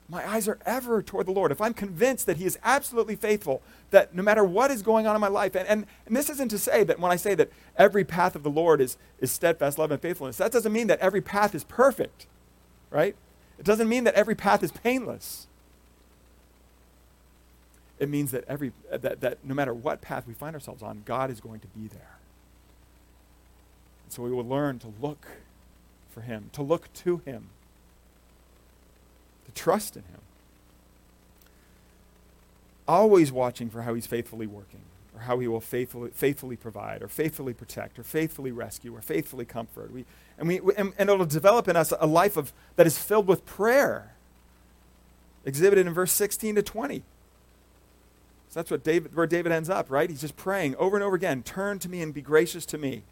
My 0.08 0.28
eyes 0.28 0.48
are 0.48 0.58
ever 0.66 1.02
toward 1.02 1.26
the 1.26 1.32
Lord. 1.32 1.52
If 1.52 1.60
I'm 1.60 1.74
convinced 1.74 2.26
that 2.26 2.36
He 2.36 2.44
is 2.44 2.58
absolutely 2.64 3.16
faithful, 3.16 3.62
that 3.90 4.14
no 4.14 4.22
matter 4.22 4.44
what 4.44 4.70
is 4.70 4.82
going 4.82 5.06
on 5.06 5.14
in 5.14 5.20
my 5.20 5.28
life, 5.28 5.54
and, 5.54 5.66
and, 5.66 5.86
and 6.06 6.16
this 6.16 6.28
isn't 6.28 6.48
to 6.50 6.58
say 6.58 6.84
that 6.84 6.98
when 6.98 7.12
I 7.12 7.16
say 7.16 7.34
that 7.34 7.50
every 7.76 8.04
path 8.04 8.34
of 8.34 8.42
the 8.42 8.50
Lord 8.50 8.80
is, 8.80 8.96
is 9.20 9.30
steadfast 9.30 9.78
love 9.78 9.90
and 9.90 10.00
faithfulness, 10.00 10.36
that 10.36 10.52
doesn't 10.52 10.72
mean 10.72 10.88
that 10.88 10.98
every 11.00 11.20
path 11.20 11.54
is 11.54 11.64
perfect, 11.64 12.26
right? 12.90 13.16
It 13.58 13.64
doesn't 13.64 13.88
mean 13.88 14.04
that 14.04 14.14
every 14.14 14.34
path 14.34 14.62
is 14.62 14.72
painless. 14.72 15.46
It 17.98 18.08
means 18.08 18.32
that, 18.32 18.44
every, 18.48 18.72
that, 18.90 19.20
that 19.20 19.38
no 19.44 19.54
matter 19.54 19.72
what 19.72 20.00
path 20.00 20.26
we 20.26 20.34
find 20.34 20.56
ourselves 20.56 20.82
on, 20.82 21.02
God 21.04 21.30
is 21.30 21.40
going 21.40 21.60
to 21.60 21.68
be 21.68 21.86
there. 21.86 22.18
And 24.04 24.12
so 24.12 24.22
we 24.24 24.32
will 24.32 24.44
learn 24.44 24.80
to 24.80 24.92
look 25.00 25.26
for 26.10 26.22
Him, 26.22 26.50
to 26.52 26.62
look 26.62 26.92
to 26.94 27.18
Him 27.18 27.50
trust 29.54 29.96
in 29.96 30.02
Him. 30.02 30.20
Always 32.86 33.32
watching 33.32 33.70
for 33.70 33.82
how 33.82 33.94
He's 33.94 34.06
faithfully 34.06 34.46
working, 34.46 34.80
or 35.14 35.20
how 35.20 35.38
He 35.38 35.48
will 35.48 35.60
faithfully, 35.60 36.10
faithfully 36.12 36.56
provide, 36.56 37.02
or 37.02 37.08
faithfully 37.08 37.54
protect, 37.54 37.98
or 37.98 38.02
faithfully 38.02 38.52
rescue, 38.52 38.94
or 38.94 39.00
faithfully 39.00 39.44
comfort. 39.44 39.92
We, 39.92 40.04
and, 40.38 40.48
we, 40.48 40.60
and, 40.76 40.92
and 40.98 41.10
it'll 41.10 41.26
develop 41.26 41.68
in 41.68 41.76
us 41.76 41.92
a 41.98 42.06
life 42.06 42.36
of, 42.36 42.52
that 42.76 42.86
is 42.86 42.98
filled 42.98 43.26
with 43.26 43.46
prayer, 43.46 44.14
exhibited 45.44 45.86
in 45.86 45.94
verse 45.94 46.12
16 46.12 46.56
to 46.56 46.62
20. 46.62 47.02
So 48.48 48.60
that's 48.60 48.70
what 48.70 48.84
David, 48.84 49.16
where 49.16 49.26
David 49.26 49.50
ends 49.50 49.70
up, 49.70 49.90
right? 49.90 50.10
He's 50.10 50.20
just 50.20 50.36
praying 50.36 50.76
over 50.76 50.94
and 50.94 51.02
over 51.02 51.16
again 51.16 51.42
Turn 51.42 51.78
to 51.78 51.88
me 51.88 52.02
and 52.02 52.12
be 52.12 52.20
gracious 52.20 52.66
to 52.66 52.78
me. 52.78 53.02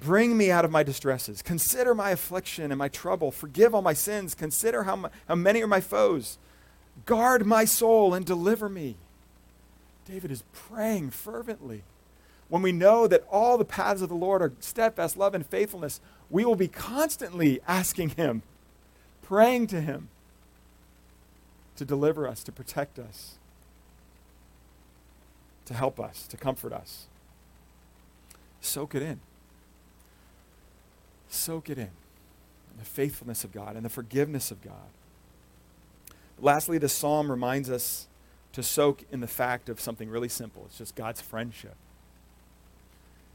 Bring 0.00 0.36
me 0.36 0.50
out 0.50 0.64
of 0.64 0.70
my 0.70 0.82
distresses. 0.82 1.42
Consider 1.42 1.94
my 1.94 2.10
affliction 2.10 2.72
and 2.72 2.78
my 2.78 2.88
trouble. 2.88 3.30
Forgive 3.30 3.74
all 3.74 3.82
my 3.82 3.92
sins. 3.92 4.34
Consider 4.34 4.84
how, 4.84 4.96
my, 4.96 5.10
how 5.28 5.36
many 5.36 5.62
are 5.62 5.68
my 5.68 5.80
foes. 5.80 6.38
Guard 7.06 7.46
my 7.46 7.64
soul 7.64 8.12
and 8.14 8.26
deliver 8.26 8.68
me. 8.68 8.96
David 10.04 10.30
is 10.30 10.42
praying 10.52 11.10
fervently. 11.10 11.84
When 12.48 12.62
we 12.62 12.72
know 12.72 13.06
that 13.06 13.24
all 13.30 13.56
the 13.56 13.64
paths 13.64 14.02
of 14.02 14.08
the 14.08 14.14
Lord 14.14 14.42
are 14.42 14.52
steadfast 14.60 15.16
love 15.16 15.34
and 15.34 15.46
faithfulness, 15.46 16.00
we 16.28 16.44
will 16.44 16.56
be 16.56 16.68
constantly 16.68 17.60
asking 17.66 18.10
Him, 18.10 18.42
praying 19.22 19.68
to 19.68 19.80
Him 19.80 20.08
to 21.76 21.84
deliver 21.84 22.26
us, 22.26 22.42
to 22.44 22.52
protect 22.52 22.98
us, 22.98 23.36
to 25.64 25.74
help 25.74 25.98
us, 26.00 26.26
to 26.26 26.36
comfort 26.36 26.72
us. 26.72 27.06
Soak 28.60 28.94
it 28.94 29.02
in 29.02 29.20
soak 31.32 31.70
it 31.70 31.78
in. 31.78 31.90
The 32.78 32.84
faithfulness 32.84 33.44
of 33.44 33.52
God 33.52 33.76
and 33.76 33.84
the 33.84 33.90
forgiveness 33.90 34.50
of 34.50 34.62
God. 34.62 34.90
Lastly, 36.40 36.78
the 36.78 36.88
psalm 36.88 37.30
reminds 37.30 37.70
us 37.70 38.08
to 38.52 38.62
soak 38.62 39.04
in 39.10 39.20
the 39.20 39.26
fact 39.26 39.68
of 39.68 39.80
something 39.80 40.10
really 40.10 40.28
simple 40.28 40.64
it's 40.66 40.78
just 40.78 40.96
God's 40.96 41.20
friendship. 41.20 41.76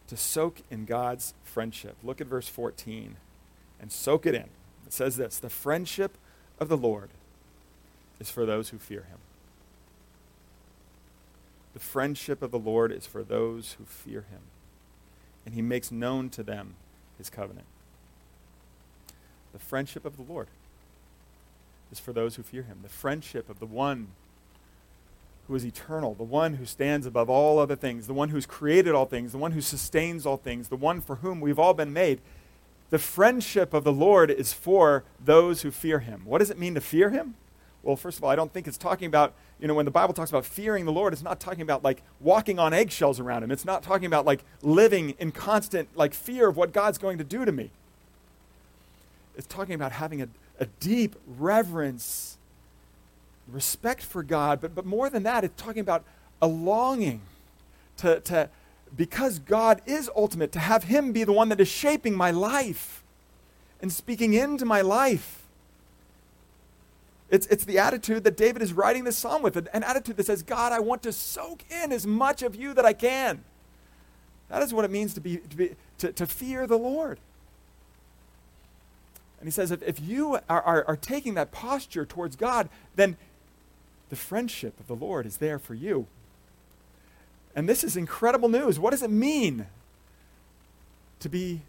To 0.07 0.17
soak 0.17 0.61
in 0.69 0.85
God's 0.85 1.33
friendship. 1.43 1.95
Look 2.03 2.21
at 2.21 2.27
verse 2.27 2.47
14 2.47 3.17
and 3.79 3.91
soak 3.91 4.25
it 4.25 4.35
in. 4.35 4.49
It 4.85 4.93
says 4.93 5.17
this 5.17 5.39
The 5.39 5.49
friendship 5.49 6.17
of 6.59 6.69
the 6.69 6.77
Lord 6.77 7.09
is 8.19 8.29
for 8.29 8.45
those 8.45 8.69
who 8.69 8.77
fear 8.77 9.01
him. 9.01 9.19
The 11.73 11.79
friendship 11.79 12.41
of 12.41 12.51
the 12.51 12.59
Lord 12.59 12.91
is 12.91 13.05
for 13.05 13.23
those 13.23 13.73
who 13.77 13.85
fear 13.85 14.25
him, 14.31 14.41
and 15.45 15.53
he 15.53 15.61
makes 15.61 15.91
known 15.91 16.29
to 16.31 16.41
them 16.41 16.75
his 17.17 17.29
covenant. 17.29 17.67
The 19.57 19.65
friendship 19.65 20.05
of 20.05 20.17
the 20.17 20.31
Lord 20.31 20.49
is 21.91 21.99
for 21.99 22.13
those 22.13 22.35
who 22.35 22.43
fear 22.43 22.61
him. 22.61 22.77
The 22.83 22.89
friendship 22.89 23.49
of 23.49 23.59
the 23.59 23.65
one 23.65 24.09
who 25.47 25.55
is 25.55 25.65
eternal, 25.65 26.13
the 26.13 26.21
one 26.21 26.55
who 26.55 26.65
stands 26.65 27.07
above 27.07 27.27
all 27.27 27.57
other 27.57 27.75
things, 27.75 28.05
the 28.05 28.13
one 28.13 28.29
who's 28.29 28.45
created 28.45 28.93
all 28.93 29.07
things, 29.07 29.31
the 29.31 29.39
one 29.39 29.53
who 29.53 29.61
sustains 29.61 30.27
all 30.27 30.37
things, 30.37 30.67
the 30.67 30.75
one 30.75 31.01
for 31.01 31.15
whom 31.15 31.41
we've 31.41 31.57
all 31.57 31.73
been 31.73 31.91
made. 31.91 32.21
The 32.91 32.99
friendship 32.99 33.73
of 33.73 33.83
the 33.83 33.91
Lord 33.91 34.29
is 34.29 34.53
for 34.53 35.03
those 35.23 35.63
who 35.63 35.71
fear 35.71 35.99
him. 35.99 36.21
What 36.25 36.37
does 36.37 36.51
it 36.51 36.59
mean 36.59 36.75
to 36.75 36.81
fear 36.81 37.09
him? 37.09 37.33
Well, 37.81 37.95
first 37.95 38.19
of 38.19 38.23
all, 38.23 38.29
I 38.29 38.35
don't 38.35 38.53
think 38.53 38.67
it's 38.67 38.77
talking 38.77 39.07
about, 39.07 39.33
you 39.59 39.67
know, 39.67 39.73
when 39.73 39.85
the 39.85 39.91
Bible 39.91 40.13
talks 40.13 40.29
about 40.29 40.45
fearing 40.45 40.85
the 40.85 40.91
Lord, 40.91 41.13
it's 41.13 41.23
not 41.23 41.39
talking 41.39 41.61
about 41.61 41.83
like 41.83 42.03
walking 42.19 42.59
on 42.59 42.73
eggshells 42.73 43.19
around 43.19 43.41
him. 43.41 43.49
It's 43.49 43.65
not 43.65 43.81
talking 43.81 44.05
about 44.05 44.23
like 44.23 44.43
living 44.61 45.15
in 45.17 45.31
constant 45.31 45.89
like 45.97 46.13
fear 46.13 46.47
of 46.47 46.57
what 46.57 46.73
God's 46.73 46.99
going 46.99 47.17
to 47.17 47.23
do 47.23 47.43
to 47.43 47.51
me. 47.51 47.71
It's 49.37 49.47
talking 49.47 49.75
about 49.75 49.93
having 49.93 50.21
a, 50.21 50.27
a 50.59 50.65
deep 50.65 51.15
reverence, 51.25 52.37
respect 53.47 54.01
for 54.01 54.23
God, 54.23 54.59
but, 54.59 54.75
but 54.75 54.85
more 54.85 55.09
than 55.09 55.23
that, 55.23 55.43
it's 55.43 55.61
talking 55.61 55.79
about 55.79 56.03
a 56.41 56.47
longing 56.47 57.21
to, 57.97 58.19
to, 58.21 58.49
because 58.95 59.39
God 59.39 59.81
is 59.85 60.09
ultimate, 60.15 60.51
to 60.53 60.59
have 60.59 60.85
Him 60.85 61.11
be 61.11 61.23
the 61.23 61.31
one 61.31 61.49
that 61.49 61.61
is 61.61 61.67
shaping 61.67 62.15
my 62.15 62.31
life 62.31 63.03
and 63.81 63.91
speaking 63.91 64.33
into 64.33 64.65
my 64.65 64.81
life. 64.81 65.43
It's, 67.29 67.45
it's 67.47 67.65
the 67.65 67.77
attitude 67.77 68.23
that 68.23 68.37
David 68.37 68.61
is 68.61 68.73
writing 68.73 69.03
this 69.03 69.17
psalm 69.17 69.41
with, 69.41 69.57
an, 69.57 69.67
an 69.73 69.83
attitude 69.83 70.17
that 70.17 70.25
says, 70.25 70.41
God, 70.41 70.71
I 70.71 70.79
want 70.79 71.03
to 71.03 71.11
soak 71.11 71.63
in 71.69 71.91
as 71.91 72.07
much 72.07 72.41
of 72.41 72.55
you 72.55 72.73
that 72.73 72.85
I 72.85 72.93
can. 72.93 73.43
That 74.49 74.63
is 74.63 74.73
what 74.73 74.85
it 74.85 74.91
means 74.91 75.13
to, 75.15 75.21
be, 75.21 75.37
to, 75.37 75.57
be, 75.57 75.75
to, 75.99 76.13
to 76.13 76.25
fear 76.25 76.65
the 76.65 76.77
Lord. 76.77 77.19
And 79.39 79.47
he 79.47 79.51
says, 79.51 79.71
if, 79.71 79.83
if 79.83 79.99
you 79.99 80.35
are, 80.49 80.61
are, 80.61 80.85
are 80.87 80.95
taking 80.95 81.35
that 81.35 81.51
posture 81.51 82.05
towards 82.05 82.35
God, 82.35 82.69
then 82.95 83.17
the 84.09 84.15
friendship 84.15 84.79
of 84.79 84.87
the 84.87 84.95
Lord 84.95 85.25
is 85.25 85.37
there 85.37 85.59
for 85.59 85.73
you. 85.73 86.07
And 87.55 87.67
this 87.67 87.83
is 87.83 87.97
incredible 87.97 88.49
news. 88.49 88.79
What 88.79 88.91
does 88.91 89.03
it 89.03 89.09
mean 89.09 89.67
to 91.19 91.29
be 91.29 91.61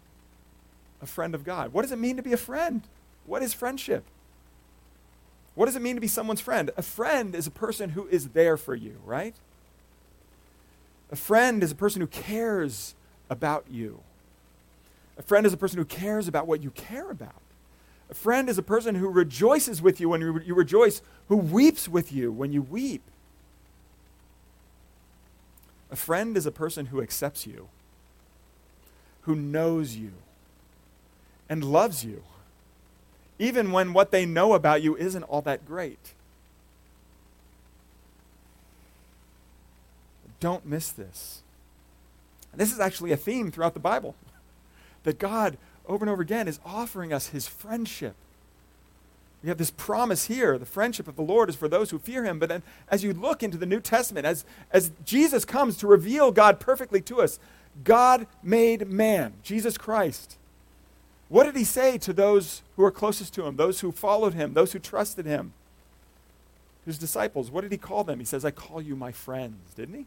a 1.01 1.05
friend 1.05 1.33
of 1.33 1.43
God? 1.43 1.73
What 1.73 1.81
does 1.81 1.91
it 1.91 1.99
mean 1.99 2.17
to 2.17 2.23
be 2.23 2.33
a 2.33 2.37
friend? 2.37 2.81
What 3.25 3.41
is 3.41 3.53
friendship? 3.53 4.03
What 5.55 5.65
does 5.65 5.75
it 5.75 5.81
mean 5.81 5.95
to 5.95 6.01
be 6.01 6.07
someone's 6.07 6.41
friend? 6.41 6.71
A 6.77 6.81
friend 6.81 7.35
is 7.35 7.47
a 7.47 7.51
person 7.51 7.89
who 7.89 8.07
is 8.07 8.29
there 8.29 8.55
for 8.55 8.75
you, 8.75 8.97
right? 9.05 9.35
A 11.11 11.15
friend 11.15 11.63
is 11.63 11.71
a 11.71 11.75
person 11.75 12.01
who 12.01 12.07
cares 12.07 12.95
about 13.29 13.65
you. 13.69 13.99
A 15.17 15.21
friend 15.21 15.45
is 15.45 15.53
a 15.53 15.57
person 15.57 15.77
who 15.77 15.85
cares 15.85 16.27
about 16.27 16.47
what 16.47 16.63
you 16.63 16.71
care 16.71 17.09
about. 17.11 17.41
A 18.09 18.13
friend 18.13 18.49
is 18.49 18.57
a 18.57 18.63
person 18.63 18.95
who 18.95 19.07
rejoices 19.07 19.81
with 19.81 19.99
you 19.99 20.09
when 20.09 20.21
you, 20.21 20.41
you 20.41 20.55
rejoice, 20.55 21.01
who 21.27 21.37
weeps 21.37 21.87
with 21.87 22.11
you 22.11 22.31
when 22.31 22.51
you 22.51 22.61
weep. 22.61 23.03
A 25.91 25.95
friend 25.95 26.35
is 26.35 26.45
a 26.45 26.51
person 26.51 26.87
who 26.87 27.01
accepts 27.01 27.45
you, 27.45 27.67
who 29.21 29.35
knows 29.35 29.95
you, 29.95 30.11
and 31.47 31.63
loves 31.63 32.03
you, 32.03 32.23
even 33.37 33.71
when 33.71 33.93
what 33.93 34.11
they 34.11 34.25
know 34.25 34.53
about 34.53 34.81
you 34.81 34.95
isn't 34.97 35.23
all 35.23 35.41
that 35.41 35.65
great. 35.65 36.13
Don't 40.39 40.65
miss 40.65 40.91
this. 40.91 41.41
This 42.55 42.73
is 42.73 42.79
actually 42.79 43.11
a 43.11 43.17
theme 43.17 43.51
throughout 43.51 43.73
the 43.73 43.79
Bible 43.79 44.15
that 45.03 45.19
God 45.19 45.57
over 45.89 46.05
and 46.05 46.09
over 46.09 46.21
again 46.21 46.47
is 46.47 46.59
offering 46.63 47.11
us 47.11 47.27
his 47.27 47.47
friendship. 47.47 48.15
We 49.41 49.49
have 49.49 49.57
this 49.57 49.71
promise 49.71 50.25
here 50.25 50.57
the 50.57 50.65
friendship 50.65 51.07
of 51.07 51.15
the 51.15 51.21
Lord 51.21 51.49
is 51.49 51.55
for 51.55 51.67
those 51.67 51.89
who 51.89 51.99
fear 51.99 52.23
him. 52.23 52.39
But 52.39 52.49
then, 52.49 52.63
as 52.89 53.03
you 53.03 53.13
look 53.13 53.41
into 53.41 53.57
the 53.57 53.65
New 53.65 53.79
Testament, 53.79 54.25
as, 54.25 54.45
as 54.71 54.91
Jesus 55.03 55.43
comes 55.45 55.77
to 55.77 55.87
reveal 55.87 56.31
God 56.31 56.59
perfectly 56.59 57.01
to 57.01 57.21
us, 57.21 57.39
God 57.83 58.27
made 58.43 58.87
man, 58.87 59.33
Jesus 59.43 59.77
Christ. 59.77 60.37
What 61.29 61.45
did 61.45 61.55
he 61.55 61.63
say 61.63 61.97
to 61.99 62.13
those 62.13 62.63
who 62.75 62.81
were 62.81 62.91
closest 62.91 63.33
to 63.35 63.45
him, 63.45 63.55
those 63.55 63.79
who 63.79 63.91
followed 63.91 64.33
him, 64.33 64.53
those 64.53 64.73
who 64.73 64.79
trusted 64.79 65.25
him? 65.25 65.53
His 66.85 66.97
disciples, 66.97 67.51
what 67.51 67.61
did 67.61 67.71
he 67.71 67.77
call 67.77 68.03
them? 68.03 68.19
He 68.19 68.25
says, 68.25 68.43
I 68.43 68.51
call 68.51 68.81
you 68.81 68.95
my 68.95 69.11
friends, 69.11 69.73
didn't 69.75 69.95
he? 69.95 70.05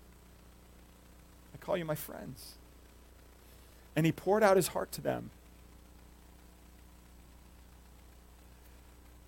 I 1.55 1.65
call 1.65 1.77
you 1.77 1.85
my 1.85 1.95
friends. 1.95 2.55
And 3.95 4.05
he 4.05 4.13
poured 4.13 4.43
out 4.43 4.57
his 4.57 4.69
heart 4.69 4.91
to 4.93 5.01
them. 5.01 5.31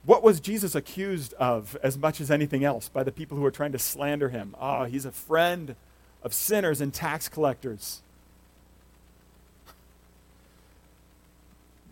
What 0.07 0.23
was 0.23 0.39
Jesus 0.39 0.75
accused 0.75 1.33
of 1.35 1.77
as 1.83 1.97
much 1.97 2.21
as 2.21 2.31
anything 2.31 2.63
else 2.63 2.89
by 2.89 3.03
the 3.03 3.13
people 3.13 3.37
who 3.37 3.43
were 3.43 3.51
trying 3.51 3.73
to 3.73 3.79
slander 3.79 4.29
him? 4.29 4.55
Ah, 4.61 4.81
oh, 4.81 4.85
he's 4.85 5.07
a 5.07 5.13
friend 5.13 5.77
of 6.23 6.35
sinners 6.35 6.81
and 6.81 6.93
tax 6.93 7.29
collectors. 7.29 8.03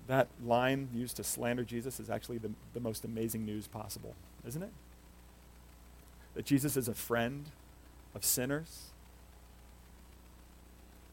That 0.08 0.28
line 0.44 0.88
used 0.94 1.16
to 1.16 1.24
slander 1.24 1.64
Jesus 1.64 1.98
is 1.98 2.10
actually 2.10 2.38
the, 2.38 2.50
the 2.74 2.80
most 2.80 3.04
amazing 3.04 3.46
news 3.46 3.66
possible, 3.66 4.14
isn't 4.46 4.62
it? 4.62 4.72
That 6.34 6.44
Jesus 6.44 6.76
is 6.76 6.88
a 6.88 6.94
friend 6.94 7.46
of 8.14 8.24
sinners. 8.24 8.88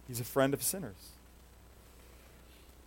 He's 0.07 0.19
a 0.19 0.25
friend 0.25 0.53
of 0.53 0.62
sinners. 0.62 1.12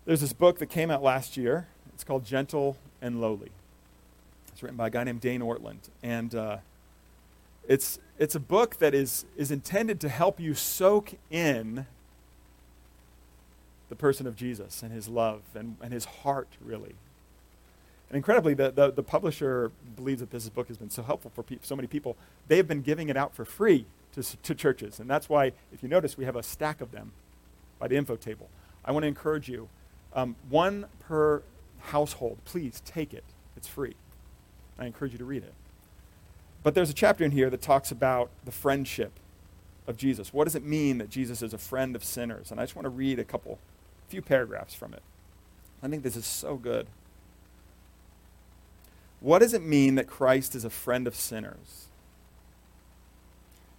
There's 0.05 0.20
this 0.20 0.33
book 0.35 0.59
that 0.59 0.66
came 0.66 0.90
out 0.90 1.03
last 1.03 1.37
year. 1.37 1.68
It's 1.94 2.05
called 2.05 2.27
Gentle 2.27 2.77
and 3.01 3.20
Lowly. 3.20 3.53
It's 4.53 4.62
written 4.62 4.77
by 4.77 4.88
a 4.88 4.91
guy 4.91 5.05
named 5.05 5.21
Dane 5.21 5.41
Ortlund. 5.41 5.88
And 6.03 6.35
uh, 6.35 6.59
it's, 7.69 7.99
it's 8.19 8.35
a 8.35 8.41
book 8.41 8.79
that 8.79 8.95
is, 8.95 9.25
is 9.37 9.51
intended 9.51 10.01
to 10.01 10.09
help 10.09 10.38
you 10.38 10.55
soak 10.55 11.15
in 11.31 11.87
the 13.88 13.97
person 13.97 14.27
of 14.27 14.37
Jesus 14.37 14.83
and 14.83 14.93
his 14.93 15.09
love 15.09 15.43
and, 15.55 15.77
and 15.83 15.93
his 15.93 16.05
heart, 16.05 16.49
really. 16.65 16.95
And 18.09 18.17
incredibly, 18.17 18.55
the, 18.55 18.71
the, 18.71 18.91
the 18.91 19.03
publisher 19.03 19.71
believes 19.97 20.21
that 20.21 20.31
this 20.31 20.49
book 20.49 20.69
has 20.69 20.77
been 20.77 20.91
so 20.91 21.03
helpful 21.03 21.31
for 21.35 21.43
pe- 21.43 21.59
so 21.62 21.75
many 21.75 21.88
people. 21.88 22.17
They 22.49 22.59
have 22.59 22.69
been 22.69 22.83
giving 22.83 23.09
it 23.09 23.17
out 23.17 23.35
for 23.35 23.45
free 23.45 23.87
to, 24.15 24.23
to 24.43 24.55
churches. 24.55 25.01
And 25.01 25.09
that's 25.09 25.29
why, 25.29 25.53
if 25.73 25.83
you 25.83 25.88
notice, 25.88 26.19
we 26.19 26.27
have 26.27 26.37
a 26.37 26.43
stack 26.43 26.81
of 26.81 26.93
them 26.93 27.12
by 27.79 27.88
the 27.88 27.97
info 27.97 28.17
table. 28.17 28.49
I 28.85 28.93
want 28.93 29.05
to 29.05 29.09
encourage 29.09 29.49
you 29.49 29.69
um, 30.15 30.37
one 30.51 30.87
per 31.01 31.43
household. 31.81 32.38
Please 32.45 32.83
take 32.85 33.15
it, 33.15 33.25
it's 33.57 33.69
free. 33.69 33.95
I 34.83 34.87
encourage 34.87 35.12
you 35.12 35.18
to 35.18 35.25
read 35.25 35.42
it. 35.42 35.55
But 36.62 36.75
there's 36.75 36.90
a 36.90 36.95
chapter 36.95 37.25
in 37.25 37.31
here 37.31 37.51
that 37.51 37.62
talks 37.62 37.90
about 37.90 38.31
the 38.45 38.53
friendship 38.53 39.12
of 39.87 39.97
Jesus. 39.97 40.33
What 40.33 40.45
does 40.45 40.55
it 40.55 40.64
mean 40.64 40.99
that 40.99 41.11
Jesus 41.11 41.42
is 41.42 41.53
a 41.53 41.59
friend 41.59 41.97
of 41.97 42.05
sinners? 42.05 42.51
And 42.51 42.61
I 42.61 42.64
just 42.64 42.77
want 42.77 42.85
to 42.85 42.90
read 42.90 43.18
a 43.18 43.25
couple, 43.25 43.59
a 44.07 44.11
few 44.11 44.23
paragraphs 44.23 44.75
from 44.75 44.95
it. 44.95 45.03
I 45.83 45.88
think 45.88 46.03
this 46.03 46.16
is 46.16 46.27
so 46.27 46.57
good. 46.57 46.87
What 49.21 49.40
does 49.40 49.55
it 49.55 49.62
mean 49.62 49.97
that 49.97 50.07
Christ 50.07 50.55
is 50.55 50.64
a 50.64 50.71
friend 50.71 51.07
of 51.07 51.14
sinners? 51.14 51.87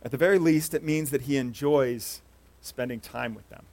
At 0.04 0.12
the 0.12 0.18
very 0.18 0.38
least, 0.38 0.74
it 0.74 0.84
means 0.84 1.12
that 1.12 1.24
he 1.24 1.38
enjoys 1.38 2.22
spending 2.62 3.00
time 3.00 3.34
with 3.34 3.50
them. 3.50 3.64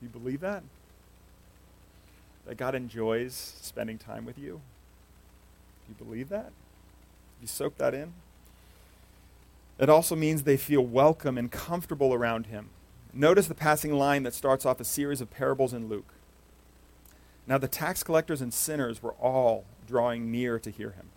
Do 0.00 0.06
you 0.06 0.10
believe 0.10 0.40
that? 0.40 0.62
That 2.46 2.56
God 2.56 2.74
enjoys 2.74 3.34
spending 3.60 3.98
time 3.98 4.24
with 4.24 4.38
you? 4.38 4.60
You 5.98 6.06
believe 6.06 6.30
that? 6.30 6.52
You 7.40 7.46
soak 7.46 7.76
that 7.76 7.92
in? 7.92 8.14
It 9.78 9.90
also 9.90 10.16
means 10.16 10.44
they 10.44 10.56
feel 10.56 10.80
welcome 10.80 11.36
and 11.36 11.50
comfortable 11.50 12.14
around 12.14 12.46
him. 12.46 12.70
Notice 13.12 13.46
the 13.46 13.54
passing 13.54 13.92
line 13.92 14.22
that 14.22 14.32
starts 14.32 14.64
off 14.64 14.80
a 14.80 14.84
series 14.84 15.20
of 15.20 15.30
parables 15.30 15.74
in 15.74 15.88
Luke. 15.88 16.14
Now, 17.46 17.58
the 17.58 17.68
tax 17.68 18.02
collectors 18.02 18.40
and 18.40 18.54
sinners 18.54 19.02
were 19.02 19.12
all 19.14 19.64
drawing 19.86 20.30
near 20.30 20.58
to 20.60 20.70
hear 20.70 20.92
him. 20.92 21.08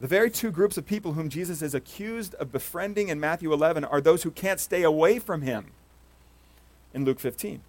The 0.00 0.08
very 0.08 0.30
two 0.30 0.50
groups 0.50 0.76
of 0.76 0.86
people 0.86 1.12
whom 1.12 1.28
Jesus 1.28 1.62
is 1.62 1.74
accused 1.74 2.34
of 2.36 2.50
befriending 2.50 3.08
in 3.08 3.20
Matthew 3.20 3.52
11 3.52 3.84
are 3.84 4.00
those 4.00 4.24
who 4.24 4.30
can't 4.32 4.58
stay 4.58 4.82
away 4.82 5.20
from 5.20 5.42
him 5.42 5.70
in 6.92 7.04
Luke 7.04 7.20
15. 7.20 7.60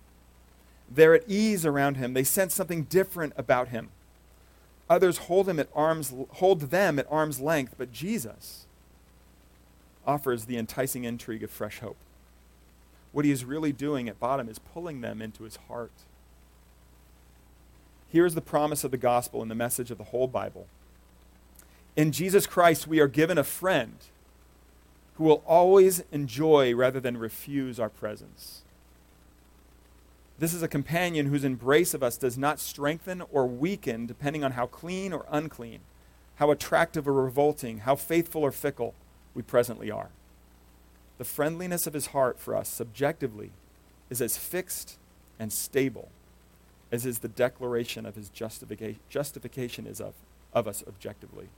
They're 0.89 1.13
at 1.13 1.25
ease 1.27 1.63
around 1.63 1.97
him, 1.97 2.13
they 2.13 2.23
sense 2.23 2.55
something 2.55 2.83
different 2.83 3.33
about 3.37 3.67
him. 3.67 3.89
Others 4.89 5.17
hold, 5.17 5.49
him 5.49 5.59
at 5.59 5.69
arm's, 5.75 6.13
hold 6.33 6.61
them 6.61 6.99
at 6.99 7.07
arm's 7.09 7.39
length, 7.39 7.75
but 7.77 7.91
Jesus 7.91 8.67
offers 10.05 10.45
the 10.45 10.57
enticing 10.57 11.03
intrigue 11.03 11.43
of 11.43 11.49
fresh 11.49 11.79
hope. 11.79 11.97
What 13.11 13.25
he 13.25 13.31
is 13.31 13.45
really 13.45 13.71
doing 13.71 14.07
at 14.07 14.19
bottom 14.19 14.47
is 14.47 14.59
pulling 14.59 15.01
them 15.01 15.21
into 15.21 15.43
his 15.43 15.55
heart. 15.67 15.91
Here's 18.09 18.35
the 18.35 18.41
promise 18.41 18.83
of 18.83 18.91
the 18.91 18.97
gospel 18.97 19.41
and 19.41 19.49
the 19.49 19.55
message 19.55 19.89
of 19.89 19.97
the 19.97 20.05
whole 20.05 20.27
Bible. 20.27 20.67
In 21.95 22.11
Jesus 22.11 22.45
Christ, 22.45 22.87
we 22.87 22.99
are 22.99 23.07
given 23.07 23.37
a 23.37 23.43
friend 23.43 23.95
who 25.15 25.23
will 25.23 25.43
always 25.47 26.03
enjoy 26.11 26.75
rather 26.75 26.99
than 26.99 27.17
refuse 27.17 27.79
our 27.79 27.89
presence. 27.89 28.61
This 30.37 30.53
is 30.53 30.61
a 30.61 30.67
companion 30.67 31.27
whose 31.27 31.45
embrace 31.45 31.93
of 31.93 32.03
us 32.03 32.17
does 32.17 32.37
not 32.37 32.59
strengthen 32.59 33.21
or 33.31 33.47
weaken 33.47 34.05
depending 34.05 34.43
on 34.43 34.51
how 34.51 34.67
clean 34.67 35.13
or 35.13 35.25
unclean, 35.29 35.79
how 36.35 36.51
attractive 36.51 37.07
or 37.07 37.13
revolting, 37.13 37.79
how 37.79 37.95
faithful 37.95 38.43
or 38.43 38.51
fickle 38.51 38.93
we 39.33 39.41
presently 39.41 39.89
are. 39.89 40.09
The 41.17 41.23
friendliness 41.23 41.87
of 41.87 41.93
his 41.93 42.07
heart 42.07 42.39
for 42.39 42.55
us 42.55 42.67
subjectively 42.67 43.51
is 44.09 44.21
as 44.21 44.37
fixed 44.37 44.97
and 45.39 45.53
stable 45.53 46.09
as 46.91 47.05
is 47.05 47.19
the 47.19 47.27
declaration 47.27 48.05
of 48.05 48.15
his 48.15 48.29
justification, 48.29 48.99
justification 49.09 49.87
is 49.87 49.99
of, 49.99 50.13
of 50.53 50.67
us 50.67 50.83
objectively. 50.87 51.49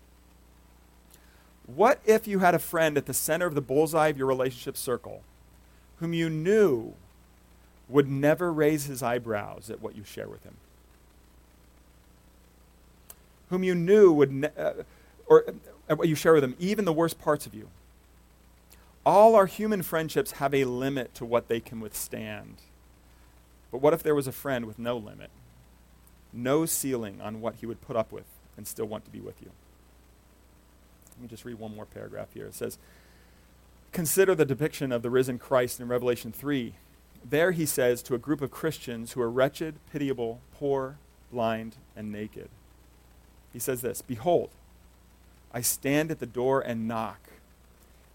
What 1.66 2.00
if 2.06 2.28
you 2.28 2.40
had 2.40 2.56
a 2.56 2.60
friend 2.60 2.98
at 2.98 3.08
the 3.08 3.13
center 3.13 3.46
of 3.46 3.56
the 3.56 3.62
bullseye 3.62 4.08
of 4.08 4.18
your 4.18 4.28
relationship 4.28 4.78
circle 4.78 5.22
whom 5.98 6.13
you 6.13 6.30
knew 6.30 6.94
would 7.89 8.10
never 8.10 8.52
raise 8.52 8.86
his 8.86 9.02
eyebrows 9.02 9.69
at 9.69 9.82
what 9.82 9.95
you 9.95 10.04
share 10.04 10.28
with 10.28 10.43
him. 10.43 10.56
Whom 13.50 13.63
you 13.63 13.76
knew 13.76 14.12
would, 14.12 14.32
ne- 14.32 14.50
uh, 14.58 14.73
or 15.26 15.45
uh, 15.47 15.54
at 15.89 15.97
what 15.97 16.10
you 16.10 16.15
share 16.15 16.34
with 16.34 16.43
him, 16.43 16.56
even 16.60 16.86
the 16.86 16.93
worst 16.93 17.19
parts 17.19 17.45
of 17.45 17.54
you. 17.54 17.69
All 19.06 19.36
our 19.36 19.45
human 19.45 19.84
friendships 19.84 20.32
have 20.34 20.54
a 20.54 20.65
limit 20.65 21.13
to 21.15 21.26
what 21.26 21.47
they 21.47 21.62
can 21.62 21.80
withstand. 21.80 22.58
But 23.71 23.82
what 23.82 23.93
if 23.93 24.04
there 24.04 24.15
was 24.15 24.28
a 24.28 24.34
friend 24.34 24.65
with 24.65 24.78
no 24.78 24.97
limit, 24.97 25.30
no 26.34 26.65
ceiling 26.65 27.21
on 27.21 27.39
what 27.39 27.56
he 27.56 27.65
would 27.65 27.80
put 27.80 27.95
up 27.95 28.12
with 28.12 28.26
and 28.58 28.67
still 28.67 28.86
want 28.86 29.06
to 29.06 29.12
be 29.12 29.21
with 29.21 29.41
you? 29.41 29.52
Let 31.15 31.21
me 31.21 31.28
just 31.30 31.45
read 31.45 31.58
one 31.58 31.73
more 31.73 31.86
paragraph 31.86 32.34
here. 32.34 32.47
It 32.47 32.54
says, 32.54 32.78
Consider 33.93 34.36
the 34.36 34.45
depiction 34.45 34.91
of 34.91 35.02
the 35.02 35.10
risen 35.10 35.39
Christ 35.39 35.80
in 35.80 35.88
Revelation 35.88 36.34
3 36.34 36.73
there 37.30 37.52
he 37.52 37.66
says 37.66 38.02
to 38.04 38.16
a 38.16 38.20
group 38.20 38.42
of 38.42 38.52
Christians 38.52 39.12
who 39.12 39.22
are 39.22 39.30
wretched, 39.30 39.76
pitiable, 39.92 40.40
poor, 40.54 40.98
blind, 41.32 41.76
and 41.96 42.12
naked. 42.12 42.50
He 43.52 43.60
says 43.60 43.82
this 43.82 44.02
Behold, 44.02 44.50
I 45.54 45.62
stand 45.62 46.12
at 46.12 46.20
the 46.20 46.26
door 46.26 46.62
and 46.62 46.88
knock. 46.88 47.20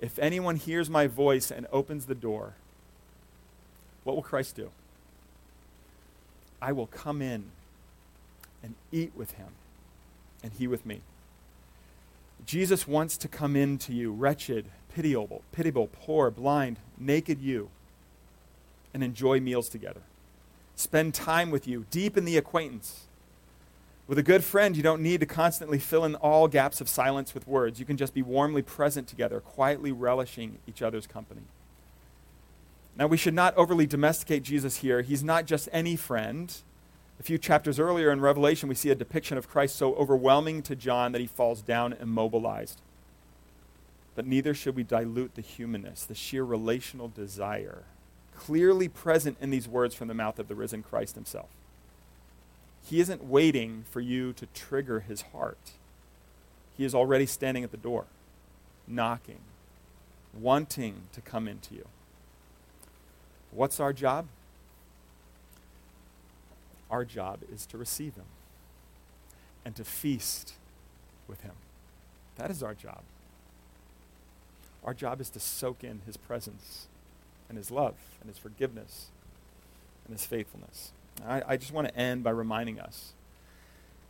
If 0.00 0.18
anyone 0.18 0.56
hears 0.56 0.90
my 0.90 1.06
voice 1.06 1.50
and 1.50 1.66
opens 1.70 2.06
the 2.06 2.14
door, 2.14 2.54
what 4.04 4.16
will 4.16 4.22
Christ 4.22 4.56
do? 4.56 4.70
I 6.60 6.72
will 6.72 6.86
come 6.86 7.22
in 7.22 7.44
and 8.62 8.74
eat 8.90 9.12
with 9.14 9.32
him, 9.32 9.48
and 10.42 10.52
he 10.52 10.66
with 10.66 10.86
me. 10.86 11.02
Jesus 12.44 12.88
wants 12.88 13.16
to 13.18 13.28
come 13.28 13.54
in 13.54 13.78
to 13.78 13.92
you, 13.92 14.12
wretched, 14.12 14.66
pitiable, 14.92 15.42
pitiable, 15.52 15.88
poor, 15.92 16.30
blind, 16.30 16.78
naked 16.98 17.40
you 17.40 17.70
and 18.94 19.02
enjoy 19.02 19.40
meals 19.40 19.68
together. 19.68 20.02
Spend 20.74 21.14
time 21.14 21.50
with 21.50 21.66
you, 21.66 21.86
deepen 21.90 22.24
the 22.24 22.36
acquaintance. 22.36 23.06
With 24.08 24.18
a 24.18 24.22
good 24.22 24.42
friend, 24.42 24.76
you 24.76 24.82
don't 24.82 25.02
need 25.02 25.20
to 25.20 25.26
constantly 25.26 25.78
fill 25.78 26.04
in 26.04 26.16
all 26.16 26.48
gaps 26.48 26.80
of 26.80 26.88
silence 26.88 27.34
with 27.34 27.46
words. 27.46 27.78
You 27.78 27.86
can 27.86 27.96
just 27.96 28.14
be 28.14 28.22
warmly 28.22 28.62
present 28.62 29.06
together, 29.06 29.40
quietly 29.40 29.92
relishing 29.92 30.58
each 30.66 30.82
other's 30.82 31.06
company. 31.06 31.42
Now, 32.96 33.06
we 33.06 33.16
should 33.16 33.32
not 33.34 33.56
overly 33.56 33.86
domesticate 33.86 34.42
Jesus 34.42 34.78
here. 34.78 35.00
He's 35.00 35.22
not 35.22 35.46
just 35.46 35.68
any 35.72 35.96
friend. 35.96 36.54
A 37.18 37.22
few 37.22 37.38
chapters 37.38 37.78
earlier 37.78 38.10
in 38.10 38.20
Revelation, 38.20 38.68
we 38.68 38.74
see 38.74 38.90
a 38.90 38.94
depiction 38.94 39.38
of 39.38 39.48
Christ 39.48 39.76
so 39.76 39.94
overwhelming 39.94 40.62
to 40.62 40.76
John 40.76 41.12
that 41.12 41.20
he 41.20 41.26
falls 41.26 41.62
down 41.62 41.94
immobilized. 41.94 42.82
But 44.14 44.26
neither 44.26 44.52
should 44.52 44.76
we 44.76 44.82
dilute 44.82 45.36
the 45.36 45.42
humanness, 45.42 46.04
the 46.04 46.14
sheer 46.14 46.44
relational 46.44 47.08
desire 47.08 47.84
clearly 48.46 48.88
present 48.88 49.36
in 49.40 49.50
these 49.50 49.68
words 49.68 49.94
from 49.94 50.08
the 50.08 50.14
mouth 50.14 50.38
of 50.38 50.48
the 50.48 50.54
risen 50.54 50.82
Christ 50.82 51.14
himself. 51.14 51.48
He 52.84 52.98
isn't 52.98 53.24
waiting 53.24 53.84
for 53.88 54.00
you 54.00 54.32
to 54.32 54.46
trigger 54.46 55.00
his 55.00 55.22
heart. 55.32 55.72
He 56.76 56.84
is 56.84 56.94
already 56.94 57.26
standing 57.26 57.62
at 57.62 57.70
the 57.70 57.76
door, 57.76 58.06
knocking, 58.88 59.38
wanting 60.34 61.02
to 61.12 61.20
come 61.20 61.46
into 61.46 61.74
you. 61.74 61.86
What's 63.52 63.78
our 63.78 63.92
job? 63.92 64.26
Our 66.90 67.04
job 67.04 67.40
is 67.52 67.64
to 67.66 67.78
receive 67.78 68.16
him 68.16 68.26
and 69.64 69.76
to 69.76 69.84
feast 69.84 70.54
with 71.28 71.42
him. 71.42 71.54
That 72.36 72.50
is 72.50 72.60
our 72.60 72.74
job. 72.74 73.02
Our 74.84 74.94
job 74.94 75.20
is 75.20 75.30
to 75.30 75.40
soak 75.40 75.84
in 75.84 76.00
his 76.06 76.16
presence 76.16 76.88
and 77.52 77.58
his 77.58 77.70
love 77.70 77.94
and 78.20 78.30
his 78.30 78.38
forgiveness 78.38 79.08
and 80.06 80.14
his 80.14 80.24
faithfulness. 80.24 80.92
I, 81.26 81.42
I 81.46 81.56
just 81.58 81.70
want 81.70 81.86
to 81.86 81.94
end 81.94 82.24
by 82.24 82.30
reminding 82.30 82.80
us 82.80 83.12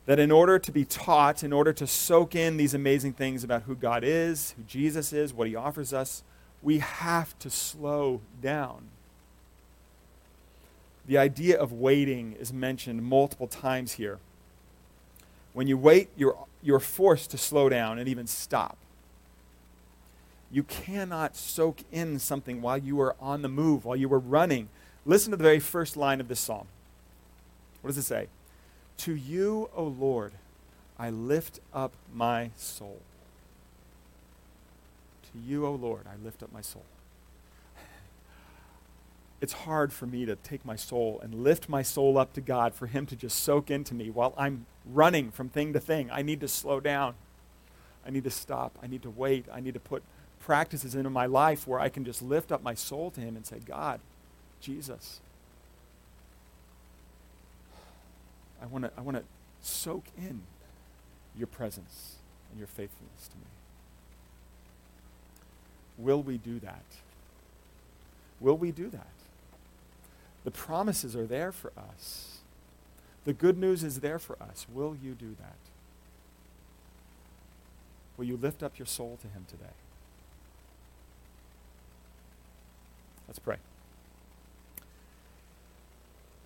that 0.06 0.20
in 0.20 0.30
order 0.30 0.60
to 0.60 0.70
be 0.70 0.84
taught, 0.84 1.42
in 1.42 1.52
order 1.52 1.72
to 1.72 1.86
soak 1.88 2.36
in 2.36 2.56
these 2.56 2.72
amazing 2.72 3.14
things 3.14 3.42
about 3.42 3.62
who 3.62 3.74
God 3.74 4.04
is, 4.04 4.54
who 4.56 4.62
Jesus 4.62 5.12
is, 5.12 5.34
what 5.34 5.48
he 5.48 5.56
offers 5.56 5.92
us, 5.92 6.22
we 6.62 6.78
have 6.78 7.36
to 7.40 7.50
slow 7.50 8.20
down. 8.40 8.84
The 11.06 11.18
idea 11.18 11.58
of 11.60 11.72
waiting 11.72 12.36
is 12.38 12.52
mentioned 12.52 13.02
multiple 13.02 13.48
times 13.48 13.94
here. 13.94 14.20
When 15.52 15.66
you 15.66 15.76
wait, 15.76 16.10
you're, 16.16 16.36
you're 16.62 16.78
forced 16.78 17.32
to 17.32 17.38
slow 17.38 17.68
down 17.68 17.98
and 17.98 18.08
even 18.08 18.28
stop. 18.28 18.78
You 20.52 20.62
cannot 20.62 21.34
soak 21.34 21.80
in 21.90 22.18
something 22.18 22.60
while 22.60 22.76
you 22.76 23.00
are 23.00 23.16
on 23.18 23.40
the 23.40 23.48
move, 23.48 23.86
while 23.86 23.96
you 23.96 24.12
are 24.12 24.18
running. 24.18 24.68
Listen 25.06 25.30
to 25.30 25.36
the 25.38 25.42
very 25.42 25.58
first 25.58 25.96
line 25.96 26.20
of 26.20 26.28
this 26.28 26.40
psalm. 26.40 26.66
What 27.80 27.88
does 27.88 27.96
it 27.96 28.02
say? 28.02 28.28
To 28.98 29.14
you, 29.16 29.70
O 29.74 29.84
Lord, 29.84 30.32
I 30.98 31.08
lift 31.08 31.60
up 31.72 31.94
my 32.12 32.50
soul. 32.54 33.00
To 35.32 35.38
you, 35.38 35.66
O 35.66 35.72
Lord, 35.72 36.06
I 36.06 36.22
lift 36.22 36.42
up 36.42 36.52
my 36.52 36.60
soul. 36.60 36.84
It's 39.40 39.54
hard 39.54 39.92
for 39.92 40.06
me 40.06 40.24
to 40.26 40.36
take 40.36 40.64
my 40.64 40.76
soul 40.76 41.18
and 41.20 41.42
lift 41.42 41.68
my 41.68 41.82
soul 41.82 42.18
up 42.18 42.34
to 42.34 42.40
God, 42.40 42.74
for 42.74 42.86
Him 42.86 43.06
to 43.06 43.16
just 43.16 43.42
soak 43.42 43.70
into 43.70 43.94
me 43.94 44.10
while 44.10 44.34
I'm 44.36 44.66
running 44.84 45.30
from 45.30 45.48
thing 45.48 45.72
to 45.72 45.80
thing. 45.80 46.10
I 46.12 46.20
need 46.20 46.40
to 46.42 46.48
slow 46.48 46.78
down. 46.78 47.14
I 48.06 48.10
need 48.10 48.24
to 48.24 48.30
stop. 48.30 48.78
I 48.82 48.86
need 48.86 49.02
to 49.02 49.10
wait. 49.10 49.46
I 49.52 49.60
need 49.60 49.74
to 49.74 49.80
put 49.80 50.02
practices 50.42 50.94
into 50.94 51.10
my 51.10 51.26
life 51.26 51.66
where 51.66 51.80
I 51.80 51.88
can 51.88 52.04
just 52.04 52.20
lift 52.20 52.52
up 52.52 52.62
my 52.62 52.74
soul 52.74 53.10
to 53.12 53.20
Him 53.20 53.36
and 53.36 53.46
say, 53.46 53.58
God, 53.64 54.00
Jesus, 54.60 55.20
I 58.60 58.66
want 58.66 58.84
to 58.84 58.90
I 58.96 59.00
want 59.00 59.16
to 59.16 59.24
soak 59.60 60.04
in 60.16 60.42
your 61.36 61.46
presence 61.46 62.16
and 62.50 62.58
your 62.58 62.66
faithfulness 62.66 63.28
to 63.28 63.36
me. 63.36 63.44
Will 65.98 66.22
we 66.22 66.38
do 66.38 66.58
that? 66.60 66.84
Will 68.40 68.56
we 68.56 68.72
do 68.72 68.88
that? 68.90 69.06
The 70.44 70.50
promises 70.50 71.14
are 71.14 71.26
there 71.26 71.52
for 71.52 71.72
us. 71.76 72.38
The 73.24 73.32
good 73.32 73.56
news 73.56 73.84
is 73.84 74.00
there 74.00 74.18
for 74.18 74.36
us. 74.42 74.66
Will 74.72 74.96
you 75.00 75.12
do 75.12 75.36
that? 75.40 75.56
Will 78.16 78.24
you 78.24 78.36
lift 78.36 78.62
up 78.62 78.78
your 78.78 78.86
soul 78.86 79.18
to 79.22 79.28
Him 79.28 79.46
today? 79.48 79.74
Let's 83.32 83.38
pray. 83.38 83.56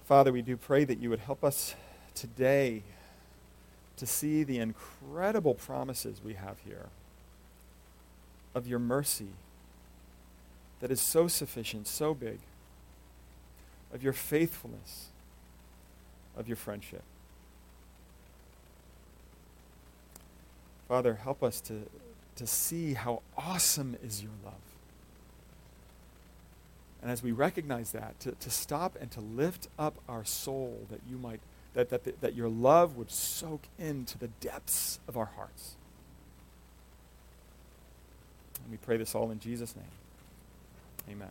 Father, 0.04 0.32
we 0.32 0.40
do 0.40 0.56
pray 0.56 0.84
that 0.84 1.00
you 1.00 1.10
would 1.10 1.18
help 1.18 1.42
us 1.42 1.74
today 2.14 2.84
to 3.96 4.06
see 4.06 4.44
the 4.44 4.60
incredible 4.60 5.54
promises 5.54 6.20
we 6.24 6.34
have 6.34 6.60
here 6.64 6.86
of 8.54 8.68
your 8.68 8.78
mercy 8.78 9.30
that 10.78 10.92
is 10.92 11.00
so 11.00 11.26
sufficient, 11.26 11.88
so 11.88 12.14
big, 12.14 12.38
of 13.92 14.04
your 14.04 14.12
faithfulness, 14.12 15.06
of 16.36 16.46
your 16.46 16.56
friendship. 16.56 17.02
Father, 20.86 21.14
help 21.14 21.42
us 21.42 21.60
to, 21.62 21.88
to 22.36 22.46
see 22.46 22.94
how 22.94 23.22
awesome 23.36 23.96
is 24.04 24.22
your 24.22 24.30
love. 24.44 24.75
And 27.02 27.10
as 27.10 27.22
we 27.22 27.32
recognize 27.32 27.92
that, 27.92 28.18
to, 28.20 28.32
to 28.32 28.50
stop 28.50 28.96
and 29.00 29.10
to 29.12 29.20
lift 29.20 29.68
up 29.78 29.96
our 30.08 30.24
soul 30.24 30.86
that 30.90 31.00
you 31.08 31.18
might, 31.18 31.40
that, 31.74 31.90
that, 31.90 32.20
that 32.20 32.34
your 32.34 32.48
love 32.48 32.96
would 32.96 33.10
soak 33.10 33.68
into 33.78 34.18
the 34.18 34.28
depths 34.40 34.98
of 35.06 35.16
our 35.16 35.26
hearts. 35.36 35.76
And 38.62 38.70
we 38.70 38.78
pray 38.78 38.96
this 38.96 39.14
all 39.14 39.30
in 39.30 39.38
Jesus' 39.38 39.76
name. 39.76 39.84
Amen. 41.08 41.30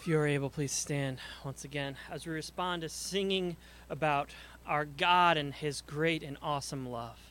If 0.00 0.06
you 0.06 0.18
are 0.18 0.26
able, 0.26 0.48
please 0.48 0.72
stand 0.72 1.18
once 1.44 1.62
again 1.64 1.96
as 2.10 2.26
we 2.26 2.32
respond 2.32 2.80
to 2.80 2.88
singing 2.88 3.58
about 3.90 4.30
our 4.66 4.86
God 4.86 5.36
and 5.36 5.52
His 5.52 5.82
great 5.82 6.22
and 6.22 6.38
awesome 6.40 6.88
love. 6.88 7.29